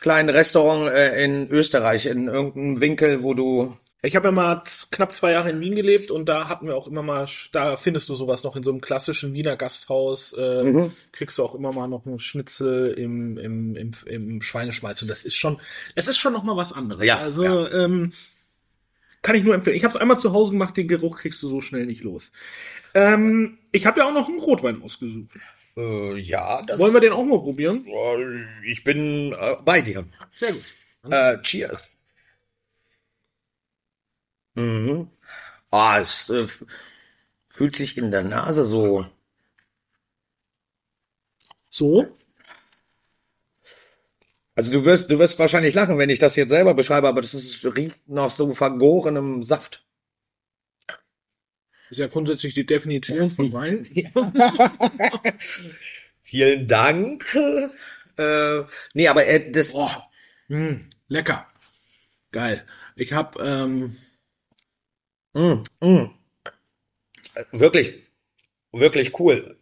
kleinen 0.00 0.30
Restaurant 0.30 0.90
äh, 0.90 1.22
in 1.22 1.50
Österreich, 1.50 2.06
in 2.06 2.28
irgendeinem 2.28 2.80
Winkel, 2.80 3.22
wo 3.22 3.34
du 3.34 3.76
ich 4.04 4.16
habe 4.16 4.28
ja 4.28 4.32
mal 4.32 4.62
knapp 4.90 5.14
zwei 5.14 5.32
Jahre 5.32 5.50
in 5.50 5.60
Wien 5.60 5.74
gelebt 5.74 6.10
und 6.10 6.26
da 6.26 6.48
hatten 6.48 6.66
wir 6.66 6.76
auch 6.76 6.86
immer 6.86 7.02
mal, 7.02 7.26
da 7.52 7.76
findest 7.76 8.08
du 8.08 8.14
sowas 8.14 8.44
noch 8.44 8.54
in 8.54 8.62
so 8.62 8.70
einem 8.70 8.80
klassischen 8.80 9.32
Wiener 9.32 9.56
Gasthaus, 9.56 10.34
äh, 10.34 10.62
mhm. 10.62 10.92
kriegst 11.12 11.38
du 11.38 11.44
auch 11.44 11.54
immer 11.54 11.72
mal 11.72 11.88
noch 11.88 12.04
einen 12.04 12.18
Schnitzel 12.18 12.92
im, 12.92 13.38
im, 13.38 13.76
im, 13.76 13.92
im 14.06 14.42
Schweineschmalz 14.42 15.00
und 15.02 15.08
das 15.08 15.24
ist 15.24 15.36
schon, 15.36 15.58
es 15.94 16.06
ist 16.06 16.18
schon 16.18 16.34
noch 16.34 16.44
mal 16.44 16.56
was 16.56 16.72
anderes. 16.72 17.06
Ja, 17.06 17.18
also 17.18 17.44
ja. 17.44 17.70
Ähm, 17.72 18.12
kann 19.22 19.36
ich 19.36 19.42
nur 19.42 19.54
empfehlen. 19.54 19.76
Ich 19.76 19.84
habe 19.84 19.94
es 19.94 20.00
einmal 20.00 20.18
zu 20.18 20.34
Hause 20.34 20.52
gemacht, 20.52 20.76
den 20.76 20.86
Geruch 20.86 21.18
kriegst 21.18 21.42
du 21.42 21.48
so 21.48 21.62
schnell 21.62 21.86
nicht 21.86 22.02
los. 22.02 22.30
Ähm, 22.92 23.58
ich 23.72 23.86
habe 23.86 24.00
ja 24.00 24.06
auch 24.06 24.12
noch 24.12 24.28
einen 24.28 24.38
Rotwein 24.38 24.82
ausgesucht. 24.82 25.30
Äh, 25.76 26.18
ja, 26.18 26.62
das. 26.62 26.78
Wollen 26.78 26.92
wir 26.92 27.00
den 27.00 27.12
auch 27.12 27.24
mal 27.24 27.40
probieren? 27.40 27.86
Ich 28.64 28.84
bin 28.84 29.32
äh, 29.32 29.56
bei 29.64 29.80
dir. 29.80 30.04
Sehr 30.38 30.52
gut. 30.52 30.64
Äh, 31.10 31.40
cheers. 31.40 31.93
Mhm. 34.54 35.10
Ah, 35.70 36.00
es 36.00 36.30
äh, 36.30 36.46
fühlt 37.48 37.76
sich 37.76 37.96
in 37.98 38.10
der 38.10 38.22
Nase 38.22 38.64
so. 38.64 39.06
So? 41.70 42.16
Also 44.56 44.70
du 44.70 44.84
wirst, 44.84 45.10
du 45.10 45.18
wirst 45.18 45.38
wahrscheinlich 45.38 45.74
lachen, 45.74 45.98
wenn 45.98 46.10
ich 46.10 46.20
das 46.20 46.36
jetzt 46.36 46.50
selber 46.50 46.74
beschreibe, 46.74 47.08
aber 47.08 47.20
das 47.20 47.34
ist, 47.34 47.64
riecht 47.76 48.08
nach 48.08 48.30
so 48.30 48.50
vergorenem 48.50 49.42
Saft. 49.42 49.84
Das 50.86 50.98
ist 51.90 51.98
ja 51.98 52.06
grundsätzlich 52.06 52.54
die 52.54 52.64
Definition 52.64 53.30
von 53.30 53.52
Wein. 53.52 53.84
Vielen 56.22 56.68
Dank. 56.68 57.34
Äh, 58.16 58.62
nee, 58.94 59.08
aber 59.08 59.26
äh, 59.26 59.50
das. 59.50 59.72
Boah. 59.72 60.08
Mm, 60.48 60.90
lecker. 61.08 61.46
Geil. 62.30 62.64
Ich 62.96 63.12
hab 63.12 63.36
ähm, 63.40 63.96
Mm, 65.34 65.64
mm. 65.80 66.10
Wirklich, 67.52 67.94
wirklich 68.72 69.18
cool. 69.18 69.56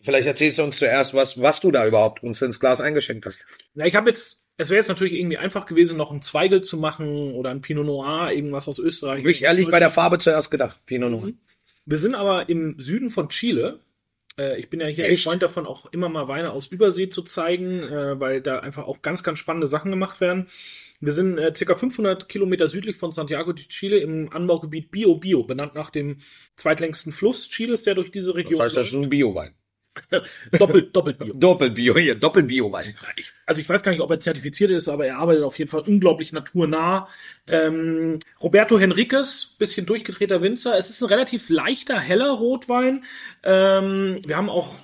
Vielleicht 0.00 0.26
erzählst 0.26 0.58
du 0.58 0.62
uns 0.62 0.78
zuerst, 0.78 1.14
was, 1.14 1.40
was 1.40 1.60
du 1.60 1.70
da 1.70 1.86
überhaupt 1.86 2.22
uns 2.22 2.40
ins 2.40 2.60
Glas 2.60 2.80
eingeschenkt 2.80 3.26
hast. 3.26 3.44
Na, 3.74 3.86
ich 3.86 3.96
habe 3.96 4.08
jetzt, 4.08 4.42
es 4.56 4.70
wäre 4.70 4.78
jetzt 4.78 4.88
natürlich 4.88 5.14
irgendwie 5.14 5.38
einfach 5.38 5.66
gewesen, 5.66 5.96
noch 5.96 6.12
ein 6.12 6.22
Zweigel 6.22 6.60
zu 6.60 6.76
machen 6.76 7.32
oder 7.34 7.50
ein 7.50 7.60
Pinot 7.60 7.86
Noir, 7.86 8.30
irgendwas 8.32 8.68
aus 8.68 8.78
Österreich. 8.78 9.24
Hab 9.24 9.30
ich 9.30 9.42
ehrlich 9.42 9.68
bei 9.68 9.80
der 9.80 9.90
Farbe 9.90 10.18
zuerst 10.18 10.50
gedacht, 10.50 10.78
Pinot 10.86 11.10
Noir. 11.10 11.26
Mhm. 11.26 11.38
Wir 11.86 11.98
sind 11.98 12.14
aber 12.14 12.48
im 12.48 12.78
Süden 12.78 13.10
von 13.10 13.28
Chile. 13.28 13.80
Äh, 14.38 14.58
ich 14.58 14.68
bin 14.68 14.80
ja 14.80 14.86
hier 14.86 15.06
Echt? 15.06 15.24
Freund 15.24 15.42
davon, 15.42 15.66
auch 15.66 15.86
immer 15.92 16.08
mal 16.08 16.28
Weine 16.28 16.52
aus 16.52 16.68
Übersee 16.68 17.08
zu 17.08 17.22
zeigen, 17.22 17.82
äh, 17.82 18.20
weil 18.20 18.40
da 18.40 18.60
einfach 18.60 18.86
auch 18.86 19.02
ganz, 19.02 19.22
ganz 19.22 19.38
spannende 19.38 19.66
Sachen 19.66 19.90
gemacht 19.90 20.20
werden. 20.20 20.48
Wir 21.00 21.12
sind 21.12 21.38
äh, 21.38 21.52
circa 21.54 21.74
500 21.74 22.28
Kilometer 22.28 22.68
südlich 22.68 22.96
von 22.96 23.12
Santiago 23.12 23.52
de 23.52 23.64
Chile 23.66 23.98
im 23.98 24.32
Anbaugebiet 24.32 24.90
Bio 24.90 25.16
Bio, 25.16 25.44
benannt 25.44 25.74
nach 25.74 25.90
dem 25.90 26.18
zweitlängsten 26.56 27.12
Fluss 27.12 27.48
Chiles, 27.48 27.82
der 27.82 27.94
durch 27.94 28.10
diese 28.10 28.34
Region. 28.34 28.58
Das 28.58 28.64
heißt, 28.64 28.76
das 28.76 28.88
ist 28.88 28.94
ein 28.94 29.10
Bio-Wein. 29.10 29.54
doppelt, 30.58 30.94
doppelt 30.94 31.18
Bio. 31.18 31.34
Doppelt 31.34 31.74
Bio, 31.74 31.96
hier, 31.96 32.14
doppelt 32.14 32.46
Bio-Wein. 32.46 32.94
Also 33.46 33.60
ich 33.60 33.68
weiß 33.68 33.82
gar 33.82 33.92
nicht, 33.92 34.00
ob 34.00 34.10
er 34.10 34.20
zertifiziert 34.20 34.70
ist, 34.70 34.88
aber 34.88 35.06
er 35.06 35.18
arbeitet 35.18 35.44
auf 35.44 35.58
jeden 35.58 35.70
Fall 35.70 35.82
unglaublich 35.82 36.32
naturnah. 36.32 37.08
Ähm, 37.46 38.18
Roberto 38.42 38.78
Henriquez, 38.78 39.56
bisschen 39.58 39.86
durchgedrehter 39.86 40.42
Winzer. 40.42 40.76
Es 40.76 40.90
ist 40.90 41.02
ein 41.02 41.08
relativ 41.08 41.48
leichter, 41.48 41.98
heller 41.98 42.30
Rotwein. 42.30 43.04
Ähm, 43.42 44.20
wir 44.26 44.36
haben 44.36 44.50
auch 44.50 44.74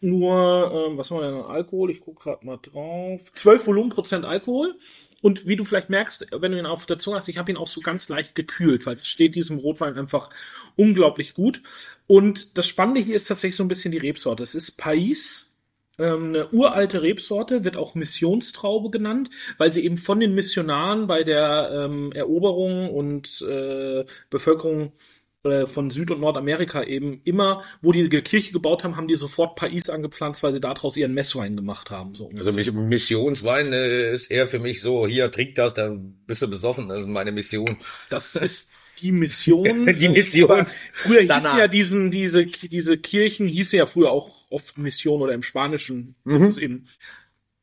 nur, 0.00 0.88
ähm, 0.88 0.98
was 0.98 1.10
haben 1.10 1.18
wir 1.18 1.26
denn 1.26 1.40
an 1.40 1.50
Alkohol? 1.50 1.90
Ich 1.90 2.00
gucke 2.00 2.24
gerade 2.24 2.44
mal 2.44 2.58
drauf. 2.60 3.30
12 3.32 3.66
Volumenprozent 3.66 4.24
Alkohol. 4.24 4.74
Und 5.22 5.46
wie 5.46 5.56
du 5.56 5.64
vielleicht 5.64 5.88
merkst, 5.88 6.26
wenn 6.32 6.52
du 6.52 6.58
ihn 6.58 6.66
auf 6.66 6.84
der 6.84 6.98
Zunge 6.98 7.16
hast, 7.16 7.28
ich 7.28 7.38
habe 7.38 7.50
ihn 7.50 7.56
auch 7.56 7.68
so 7.68 7.80
ganz 7.80 8.08
leicht 8.08 8.34
gekühlt, 8.34 8.84
weil 8.84 8.96
es 8.96 9.06
steht 9.06 9.34
diesem 9.36 9.58
Rotwein 9.58 9.96
einfach 9.96 10.28
unglaublich 10.76 11.32
gut. 11.32 11.62
Und 12.06 12.58
das 12.58 12.66
Spannende 12.66 13.00
hier 13.00 13.16
ist 13.16 13.28
tatsächlich 13.28 13.56
so 13.56 13.64
ein 13.64 13.68
bisschen 13.68 13.92
die 13.92 13.98
Rebsorte. 13.98 14.42
Es 14.42 14.54
ist 14.54 14.72
Pais, 14.72 15.54
ähm, 15.98 16.28
eine 16.28 16.48
uralte 16.50 17.02
Rebsorte, 17.02 17.64
wird 17.64 17.76
auch 17.76 17.94
Missionstraube 17.94 18.90
genannt, 18.90 19.30
weil 19.58 19.72
sie 19.72 19.84
eben 19.84 19.96
von 19.96 20.20
den 20.20 20.34
Missionaren 20.34 21.06
bei 21.06 21.22
der 21.22 21.70
ähm, 21.72 22.12
Eroberung 22.12 22.90
und 22.90 23.42
äh, 23.42 24.04
Bevölkerung 24.28 24.92
äh, 25.44 25.66
von 25.66 25.90
Süd- 25.90 26.12
und 26.12 26.20
Nordamerika 26.20 26.84
eben 26.84 27.20
immer, 27.24 27.64
wo 27.80 27.90
die 27.90 28.08
Kirche 28.08 28.52
gebaut 28.52 28.84
haben, 28.84 28.96
haben 28.96 29.08
die 29.08 29.16
sofort 29.16 29.56
Pais 29.56 29.90
angepflanzt, 29.90 30.42
weil 30.44 30.52
sie 30.52 30.60
daraus 30.60 30.96
ihren 30.96 31.14
Messwein 31.14 31.56
gemacht 31.56 31.90
haben. 31.90 32.14
So. 32.14 32.30
Also 32.36 32.52
Missionswein 32.52 33.72
äh, 33.72 34.12
ist 34.12 34.30
eher 34.30 34.46
für 34.46 34.60
mich 34.60 34.80
so, 34.80 35.06
hier 35.06 35.30
trink 35.32 35.56
das, 35.56 35.74
dann 35.74 36.20
bist 36.26 36.42
du 36.42 36.48
besoffen. 36.48 36.88
Das 36.88 37.00
ist 37.00 37.08
meine 37.08 37.32
Mission. 37.32 37.76
Das 38.08 38.36
ist 38.36 38.70
die 39.00 39.10
Mission. 39.10 39.86
Die 39.98 40.08
Mission. 40.08 40.64
Früher 40.92 41.20
hieß 41.22 41.28
Danach. 41.28 41.58
ja 41.58 41.66
diesen, 41.66 42.12
diese, 42.12 42.46
diese 42.46 42.96
Kirchen 42.98 43.48
hieß 43.48 43.72
ja 43.72 43.86
früher 43.86 44.12
auch 44.12 44.44
oft 44.48 44.78
Mission 44.78 45.22
oder 45.22 45.32
im 45.32 45.42
Spanischen. 45.42 46.14
Mhm. 46.22 46.38
Das 46.38 46.42
ist 46.50 46.58
eben, 46.58 46.86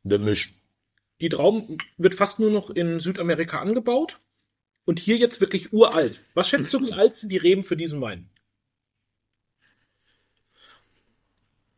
Gemischt. 0.04 0.54
die 1.22 1.30
Trauben 1.30 1.78
wird 1.98 2.16
fast 2.16 2.40
nur 2.40 2.52
noch 2.52 2.70
in 2.72 3.00
Südamerika 3.00 3.60
angebaut. 3.62 4.20
Und 4.90 4.98
hier 5.00 5.18
jetzt 5.18 5.40
wirklich 5.40 5.72
uralt. 5.72 6.20
Was 6.34 6.50
schätzt 6.50 6.74
du, 6.74 6.82
wie 6.82 6.94
alt 6.94 7.16
sind 7.16 7.32
die 7.32 7.38
Reben 7.38 7.64
für 7.64 7.78
diesen 7.78 8.02
Wein? 8.02 8.28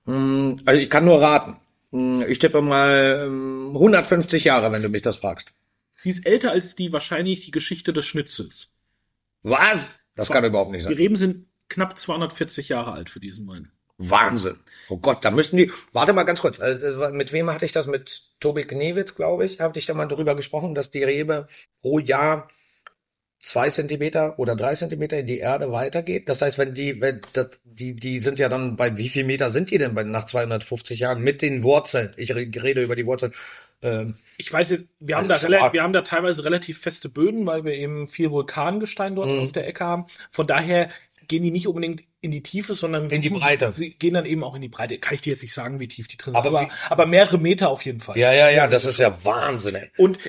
Hm, 0.06 0.62
Also 0.66 0.80
ich 0.80 0.90
kann 0.90 1.04
nur 1.04 1.22
raten. 1.22 1.58
Hm, 1.92 2.24
Ich 2.30 2.40
tippe 2.40 2.62
mal 2.62 3.26
ähm, 3.28 3.72
150 3.74 4.46
Jahre, 4.46 4.72
wenn 4.72 4.82
du 4.82 4.88
mich 4.88 5.02
das 5.02 5.18
fragst. 5.18 5.50
Sie 5.96 6.10
ist 6.10 6.26
älter 6.26 6.52
als 6.52 6.78
die 6.78 6.94
wahrscheinlich 6.94 7.44
die 7.44 7.52
Geschichte 7.52 7.92
des 7.92 8.06
Schnitzels. 8.06 8.72
Was? 9.44 10.00
Das 10.16 10.30
kann 10.30 10.46
überhaupt 10.46 10.72
nicht 10.72 10.84
Die 10.84 10.86
sein. 10.86 10.94
Reben 10.94 11.18
sind 11.18 11.48
knapp 11.68 11.98
240 11.98 12.70
Jahre 12.70 12.94
alt 12.94 13.10
für 13.10 13.20
diesen 13.20 13.46
Wein. 13.46 13.74
Wahnsinn. 13.98 14.56
Oh 14.88 14.96
Gott, 15.00 15.26
da 15.26 15.32
müssten 15.32 15.58
die. 15.58 15.70
Warte 15.92 16.14
mal 16.14 16.24
ganz 16.24 16.40
kurz. 16.40 16.62
Also, 16.62 17.10
mit 17.10 17.34
wem 17.34 17.52
hatte 17.52 17.66
ich 17.66 17.74
das? 17.74 17.88
Mit 17.88 18.24
Tobi 18.40 18.64
Knewitz, 18.64 19.16
glaube 19.16 19.44
ich. 19.44 19.60
Habe 19.60 19.78
ich 19.78 19.86
da 19.86 19.94
mal 19.94 20.08
drüber 20.08 20.34
gesprochen, 20.34 20.76
dass 20.76 20.92
die 20.92 21.04
Rebe 21.04 21.50
pro 21.82 22.00
Jahr 22.00 22.48
zwei 23.42 23.70
Zentimeter 23.70 24.38
oder 24.40 24.56
drei 24.56 24.76
Zentimeter 24.76 25.18
in 25.20 25.28
die 25.28 25.40
Erde 25.40 25.72
weitergeht. 25.72 26.30
Das 26.30 26.42
heißt, 26.42 26.58
wenn 26.60 26.74
die, 26.74 27.02
wenn 27.02 27.22
das, 27.34 27.50
die, 27.64 27.96
die 27.96 28.22
sind 28.22 28.40
ja 28.40 28.50
dann 28.50 28.76
bei 28.76 28.96
wie 28.98 29.10
viel 29.10 29.24
Meter 29.24 29.50
sind 29.52 29.72
die 29.72 29.78
denn 29.78 29.94
bei, 29.96 30.04
nach 30.04 30.26
250 30.26 31.00
Jahren 31.00 31.22
mit 31.24 31.42
den 31.42 31.64
Wurzeln? 31.64 32.12
Ich 32.18 32.32
re- 32.36 32.48
rede 32.62 32.84
über 32.84 32.96
die 32.96 33.06
Wurzeln. 33.06 33.34
Ähm, 33.82 34.16
Ich 34.38 34.54
weiß 34.54 34.70
jetzt, 34.70 34.84
wir 35.00 35.18
haben, 35.18 35.28
Das 35.28 35.42
da, 35.42 35.74
wir 35.74 35.82
haben 35.82 35.94
da 35.94 36.04
teilweise 36.04 36.44
relativ 36.46 36.80
feste 36.80 37.10
Böden, 37.10 37.46
weil 37.48 37.64
wir 37.66 37.74
eben 37.74 38.06
viel 38.08 38.30
Vulkangestein 38.30 39.16
dort 39.16 39.30
Mhm. 39.30 39.40
auf 39.40 39.52
der 39.52 39.68
Ecke 39.68 39.84
haben. 39.84 40.06
Von 40.30 40.46
daher 40.46 40.90
gehen 41.28 41.42
die 41.44 41.50
nicht 41.52 41.68
unbedingt 41.68 42.04
in 42.20 42.30
die 42.30 42.44
Tiefe, 42.44 42.76
sondern 42.76 43.10
In 43.10 43.22
die 43.24 43.30
sie- 43.30 43.34
Breite. 43.34 43.72
Sie 43.72 43.92
gehen 43.96 44.14
dann 44.14 44.26
eben 44.28 44.44
auch 44.44 44.54
in 44.54 44.62
die 44.62 44.68
Breite. 44.70 45.00
Kann 45.00 45.16
ich 45.16 45.22
dir 45.22 45.32
jetzt 45.32 45.42
nicht 45.42 45.54
sagen, 45.56 45.80
wie 45.80 45.88
tief 45.88 46.08
die 46.08 46.18
drin 46.18 46.36
Aber 46.36 46.52
sind, 46.52 46.60
aber, 46.60 46.68
wie- 46.70 46.92
aber 46.92 47.06
mehrere 47.08 47.38
Meter 47.40 47.70
auf 47.70 47.84
jeden 47.84 48.00
Fall. 48.02 48.18
ja, 48.20 48.32
ja, 48.32 48.50
ja, 48.52 48.68
das 48.68 48.86
ist 48.86 49.00
ja 49.00 49.24
Wahnsinn. 49.26 49.74
Ey. 49.76 49.90
Und 49.98 50.20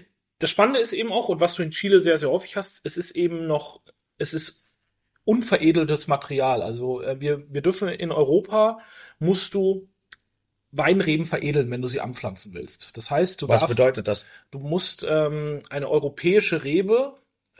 das 0.42 0.50
Spannende 0.50 0.80
ist 0.80 0.92
eben 0.92 1.12
auch, 1.12 1.28
und 1.28 1.40
was 1.40 1.54
du 1.54 1.62
in 1.62 1.70
Chile 1.70 2.00
sehr, 2.00 2.18
sehr 2.18 2.30
häufig 2.30 2.56
hast, 2.56 2.84
es 2.84 2.96
ist 2.96 3.12
eben 3.12 3.46
noch, 3.46 3.80
es 4.18 4.34
ist 4.34 4.66
unveredeltes 5.24 6.08
Material. 6.08 6.62
Also 6.62 7.00
äh, 7.00 7.20
wir, 7.20 7.44
wir 7.48 7.62
dürfen 7.62 7.88
in 7.88 8.10
Europa, 8.10 8.78
musst 9.20 9.54
du 9.54 9.88
Weinreben 10.74 11.26
veredeln, 11.26 11.70
wenn 11.70 11.82
du 11.82 11.86
sie 11.86 12.00
anpflanzen 12.00 12.54
willst. 12.54 12.96
Das 12.96 13.10
heißt, 13.10 13.42
du 13.42 13.48
Was 13.48 13.60
darfst, 13.60 13.76
bedeutet 13.76 14.08
das? 14.08 14.24
du 14.50 14.58
musst 14.58 15.06
ähm, 15.08 15.62
eine 15.68 15.88
europäische 15.88 16.64
Rebe, 16.64 17.14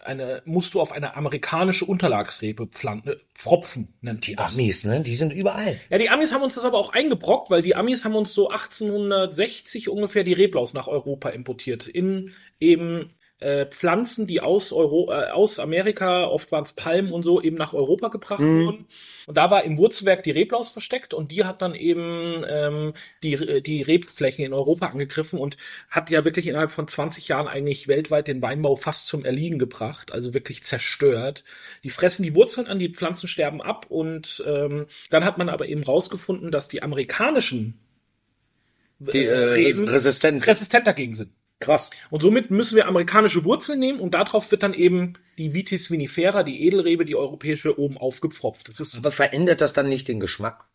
eine, 0.05 0.43
musst 0.45 0.75
du 0.75 0.81
auf 0.81 0.93
eine 0.93 1.17
amerikanische 1.17 1.85
Unterlagsrebe 1.85 2.67
pflanzen, 2.67 3.09
äh, 3.09 3.17
pfropfen, 3.35 3.95
nennt 4.01 4.27
Die 4.27 4.37
das. 4.37 4.55
Amis, 4.55 4.85
ne? 4.85 5.01
Die 5.01 5.15
sind 5.15 5.33
überall. 5.33 5.79
Ja, 5.91 5.99
die 5.99 6.11
Amis 6.11 6.33
haben 6.33 6.43
uns 6.43 6.55
das 6.55 6.65
aber 6.65 6.79
auch 6.79 6.93
eingebrockt, 6.93 7.51
weil 7.51 7.63
die 7.63 7.77
Amis 7.77 8.05
haben 8.05 8.17
uns 8.17 8.35
so 8.35 8.49
1860 8.49 9.89
ungefähr 9.89 10.25
die 10.25 10.33
Reblaus 10.33 10.75
nach 10.75 10.89
Europa 10.89 11.31
importiert. 11.31 11.87
In 11.87 12.33
eben 12.61 13.11
äh, 13.43 13.67
Pflanzen, 13.67 14.27
die 14.27 14.41
aus, 14.41 14.73
Euro, 14.73 15.11
äh, 15.13 15.31
aus 15.31 15.59
Amerika, 15.59 16.25
oft 16.27 16.51
waren 16.53 16.65
es 16.65 16.73
Palmen 16.73 17.13
und 17.13 17.23
so, 17.23 17.43
eben 17.43 17.57
nach 17.57 17.75
Europa 17.75 18.09
gebracht 18.09 18.41
Mhm. 18.41 18.67
wurden. 18.67 18.87
Und 19.27 19.37
da 19.37 19.51
war 19.51 19.65
im 19.65 19.79
Wurzelwerk 19.79 20.23
die 20.23 20.31
Reblaus 20.31 20.71
versteckt 20.71 21.15
und 21.15 21.31
die 21.31 21.45
hat 21.45 21.63
dann 21.63 21.75
eben 21.75 22.45
ähm, 22.49 22.95
die, 23.23 23.63
die 23.63 23.83
Rebflächen 23.83 24.45
in 24.45 24.53
Europa 24.53 24.87
angegriffen 24.87 25.39
und 25.39 25.57
hat 25.91 26.11
ja 26.11 26.25
wirklich 26.25 26.47
innerhalb 26.47 26.71
von 26.71 26.89
20 26.89 27.29
Jahren 27.29 27.49
eigentlich 27.49 27.89
weltweit 27.89 28.29
den 28.29 28.41
Weinbau 28.43 28.77
fast 28.77 29.07
zum 29.09 29.25
Erliegen 29.25 29.59
gebracht, 29.59 30.13
also 30.13 30.35
wirklich 30.35 30.65
zerstört. 30.65 31.45
Die 31.85 31.91
fressen 31.91 32.23
die 32.23 32.35
Wurzeln 32.35 32.67
an, 32.67 32.79
die 32.79 32.89
Pflanzen 32.91 33.29
sterben 33.29 33.61
ab 33.63 33.87
und 33.89 34.43
ähm, 34.47 34.87
dann 35.11 35.25
hat 35.25 35.39
man 35.39 35.49
aber 35.49 35.67
eben 35.69 35.83
rausgefunden, 35.83 36.51
dass 36.51 36.69
die 36.69 36.83
amerikanischen 36.83 37.79
Die 38.99 39.25
äh, 39.25 39.35
Reben 39.35 39.89
resistent. 39.89 40.47
resistent 40.47 40.87
dagegen 40.87 41.15
sind. 41.15 41.33
Krass. 41.63 41.91
Und 42.11 42.23
somit 42.23 42.51
müssen 42.51 42.77
wir 42.77 42.87
amerikanische 42.87 43.45
Wurzeln 43.45 43.79
nehmen 43.79 44.01
und 44.01 44.15
darauf 44.15 44.51
wird 44.51 44.63
dann 44.63 44.75
eben 44.75 45.15
die 45.39 45.55
Vitis 45.55 45.91
vinifera, 45.91 46.43
die 46.43 46.67
Edelrebe, 46.67 47.05
die 47.05 47.17
europäische, 47.17 47.79
oben 47.79 47.97
aufgepfropft. 47.97 48.71
Aber 48.97 49.13
verändert 49.13 49.61
das 49.61 49.73
dann 49.73 49.89
nicht 49.89 50.09
den 50.09 50.21
Geschmack? 50.21 50.67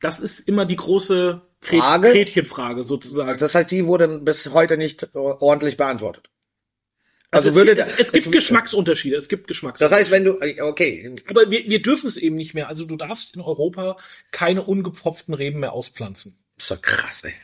das 0.00 0.20
ist 0.20 0.40
immer 0.40 0.64
die 0.64 0.76
große 0.76 1.40
Gret 1.60 1.80
Frage? 1.80 2.12
Gretchenfrage 2.12 2.82
sozusagen. 2.82 3.38
Das 3.38 3.54
heißt, 3.54 3.70
die 3.70 3.86
wurde 3.86 4.06
bis 4.18 4.50
heute 4.50 4.76
nicht 4.76 5.02
äh, 5.02 5.08
ordentlich 5.14 5.76
beantwortet. 5.76 6.30
Also, 7.30 7.48
Also 7.48 7.60
es, 7.60 7.66
würde 7.66 7.76
gibt, 7.76 7.88
es, 7.88 8.06
es 8.06 8.12
gibt 8.12 8.32
Geschmacksunterschiede, 8.32 9.16
es 9.16 9.28
gibt 9.28 9.48
Geschmacksunterschiede. 9.48 9.90
Das 9.90 9.98
heißt, 9.98 10.10
wenn 10.10 10.24
du 10.24 10.38
äh, 10.40 10.62
okay, 10.62 11.16
Aber 11.28 11.50
wir, 11.50 11.64
wir 11.68 11.82
dürfen 11.82 12.06
es 12.06 12.16
eben 12.16 12.36
nicht 12.36 12.54
mehr. 12.54 12.68
Also 12.68 12.84
du 12.84 12.96
darfst 12.96 13.34
in 13.34 13.42
Europa 13.42 13.98
keine 14.30 14.62
ungepfropften 14.62 15.34
Reben 15.34 15.60
mehr 15.60 15.72
auspflanzen. 15.72 16.38
ist 16.56 16.70
doch 16.70 16.80
krass, 16.80 17.24
ey. 17.24 17.34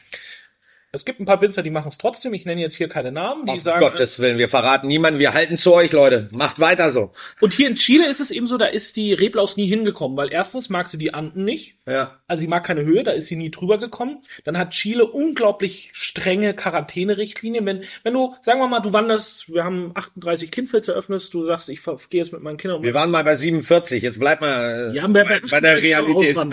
Es 0.94 1.04
gibt 1.04 1.18
ein 1.18 1.24
paar 1.24 1.42
Winzer, 1.42 1.64
die 1.64 1.70
machen 1.70 1.88
es 1.88 1.98
trotzdem. 1.98 2.32
Ich 2.34 2.44
nenne 2.44 2.60
jetzt 2.60 2.76
hier 2.76 2.88
keine 2.88 3.10
Namen. 3.10 3.46
Die 3.46 3.52
Auf 3.52 3.62
sagen, 3.62 3.82
äh, 3.82 3.88
Gottes 3.90 4.20
Willen, 4.20 4.38
wir 4.38 4.48
verraten 4.48 4.86
niemanden, 4.86 5.18
wir 5.18 5.34
halten 5.34 5.56
zu 5.56 5.74
euch, 5.74 5.90
Leute. 5.90 6.28
Macht 6.30 6.60
weiter 6.60 6.92
so. 6.92 7.10
Und 7.40 7.52
hier 7.52 7.66
in 7.66 7.74
Chile 7.74 8.08
ist 8.08 8.20
es 8.20 8.30
eben 8.30 8.46
so, 8.46 8.58
da 8.58 8.66
ist 8.66 8.96
die 8.96 9.12
Reblaus 9.12 9.56
nie 9.56 9.66
hingekommen, 9.66 10.16
weil 10.16 10.32
erstens 10.32 10.68
mag 10.68 10.88
sie 10.88 10.96
die 10.96 11.12
Anden 11.12 11.44
nicht. 11.44 11.78
Ja. 11.84 12.20
Also 12.28 12.42
sie 12.42 12.46
mag 12.46 12.64
keine 12.64 12.84
Höhe, 12.84 13.02
da 13.02 13.10
ist 13.10 13.26
sie 13.26 13.34
nie 13.34 13.50
drüber 13.50 13.78
gekommen. 13.78 14.22
Dann 14.44 14.56
hat 14.56 14.70
Chile 14.70 15.04
unglaublich 15.04 15.90
strenge 15.94 16.54
Quarantänerichtlinien. 16.54 17.66
Wenn, 17.66 17.82
wenn 18.04 18.14
du, 18.14 18.36
sagen 18.42 18.60
wir 18.60 18.68
mal, 18.68 18.78
du 18.78 18.92
wanderst, 18.92 19.52
wir 19.52 19.64
haben 19.64 19.90
38 19.94 20.52
Kindfels 20.52 20.86
eröffnet, 20.86 21.34
du 21.34 21.44
sagst, 21.44 21.68
ich 21.70 21.82
gehe 22.08 22.20
jetzt 22.20 22.32
mit 22.32 22.40
meinen 22.40 22.56
Kindern 22.56 22.78
um. 22.78 22.84
Wir 22.84 22.94
waren 22.94 23.10
mal 23.10 23.24
bei 23.24 23.34
47, 23.34 24.00
jetzt 24.00 24.20
bleib 24.20 24.40
mal 24.40 24.92
äh, 24.92 24.96
Ja, 24.96 25.08
bei, 25.08 25.24
bei, 25.24 25.40
bei 25.40 25.60
der 25.60 25.82
Realität. 25.82 26.36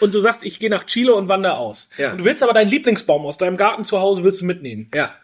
und 0.00 0.14
du 0.14 0.18
sagst, 0.18 0.44
ich 0.44 0.58
gehe 0.58 0.70
nach 0.70 0.84
Chile 0.84 1.14
und 1.14 1.28
wandere 1.28 1.56
aus. 1.56 1.90
Ja. 1.96 2.12
Und 2.12 2.18
du 2.18 2.24
willst 2.24 2.42
aber 2.42 2.52
deinen 2.52 2.70
Lieblingsbaum 2.70 3.24
aus 3.26 3.38
deinem 3.38 3.56
Garten 3.56 3.84
zu 3.84 4.00
Hause 4.00 4.24
willst 4.24 4.40
du 4.40 4.46
mitnehmen. 4.46 4.90
Ja. 4.94 5.14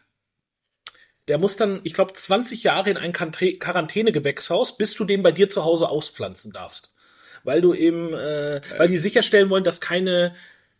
Der 1.29 1.39
muss 1.39 1.57
dann, 1.57 1.81
ich 1.83 1.93
glaube, 1.93 2.13
20 2.13 2.63
Jahre 2.63 2.91
in 2.91 2.97
ein 2.97 3.13
Quarantä- 3.13 3.59
Quarantänegewächshaus, 3.59 4.77
bis 4.77 4.95
du 4.95 5.05
den 5.05 5.23
bei 5.23 5.33
dir 5.33 5.49
zu 5.49 5.65
Hause 5.65 5.89
auspflanzen 5.89 6.53
darfst. 6.53 6.95
Weil 7.43 7.61
du 7.61 7.75
eben, 7.75 8.13
äh, 8.13 8.61
weil 8.79 8.89
die 8.89 8.99
sicherstellen 8.99 9.51
wollen, 9.51 9.65
dass 9.65 9.81
keine, 9.81 10.35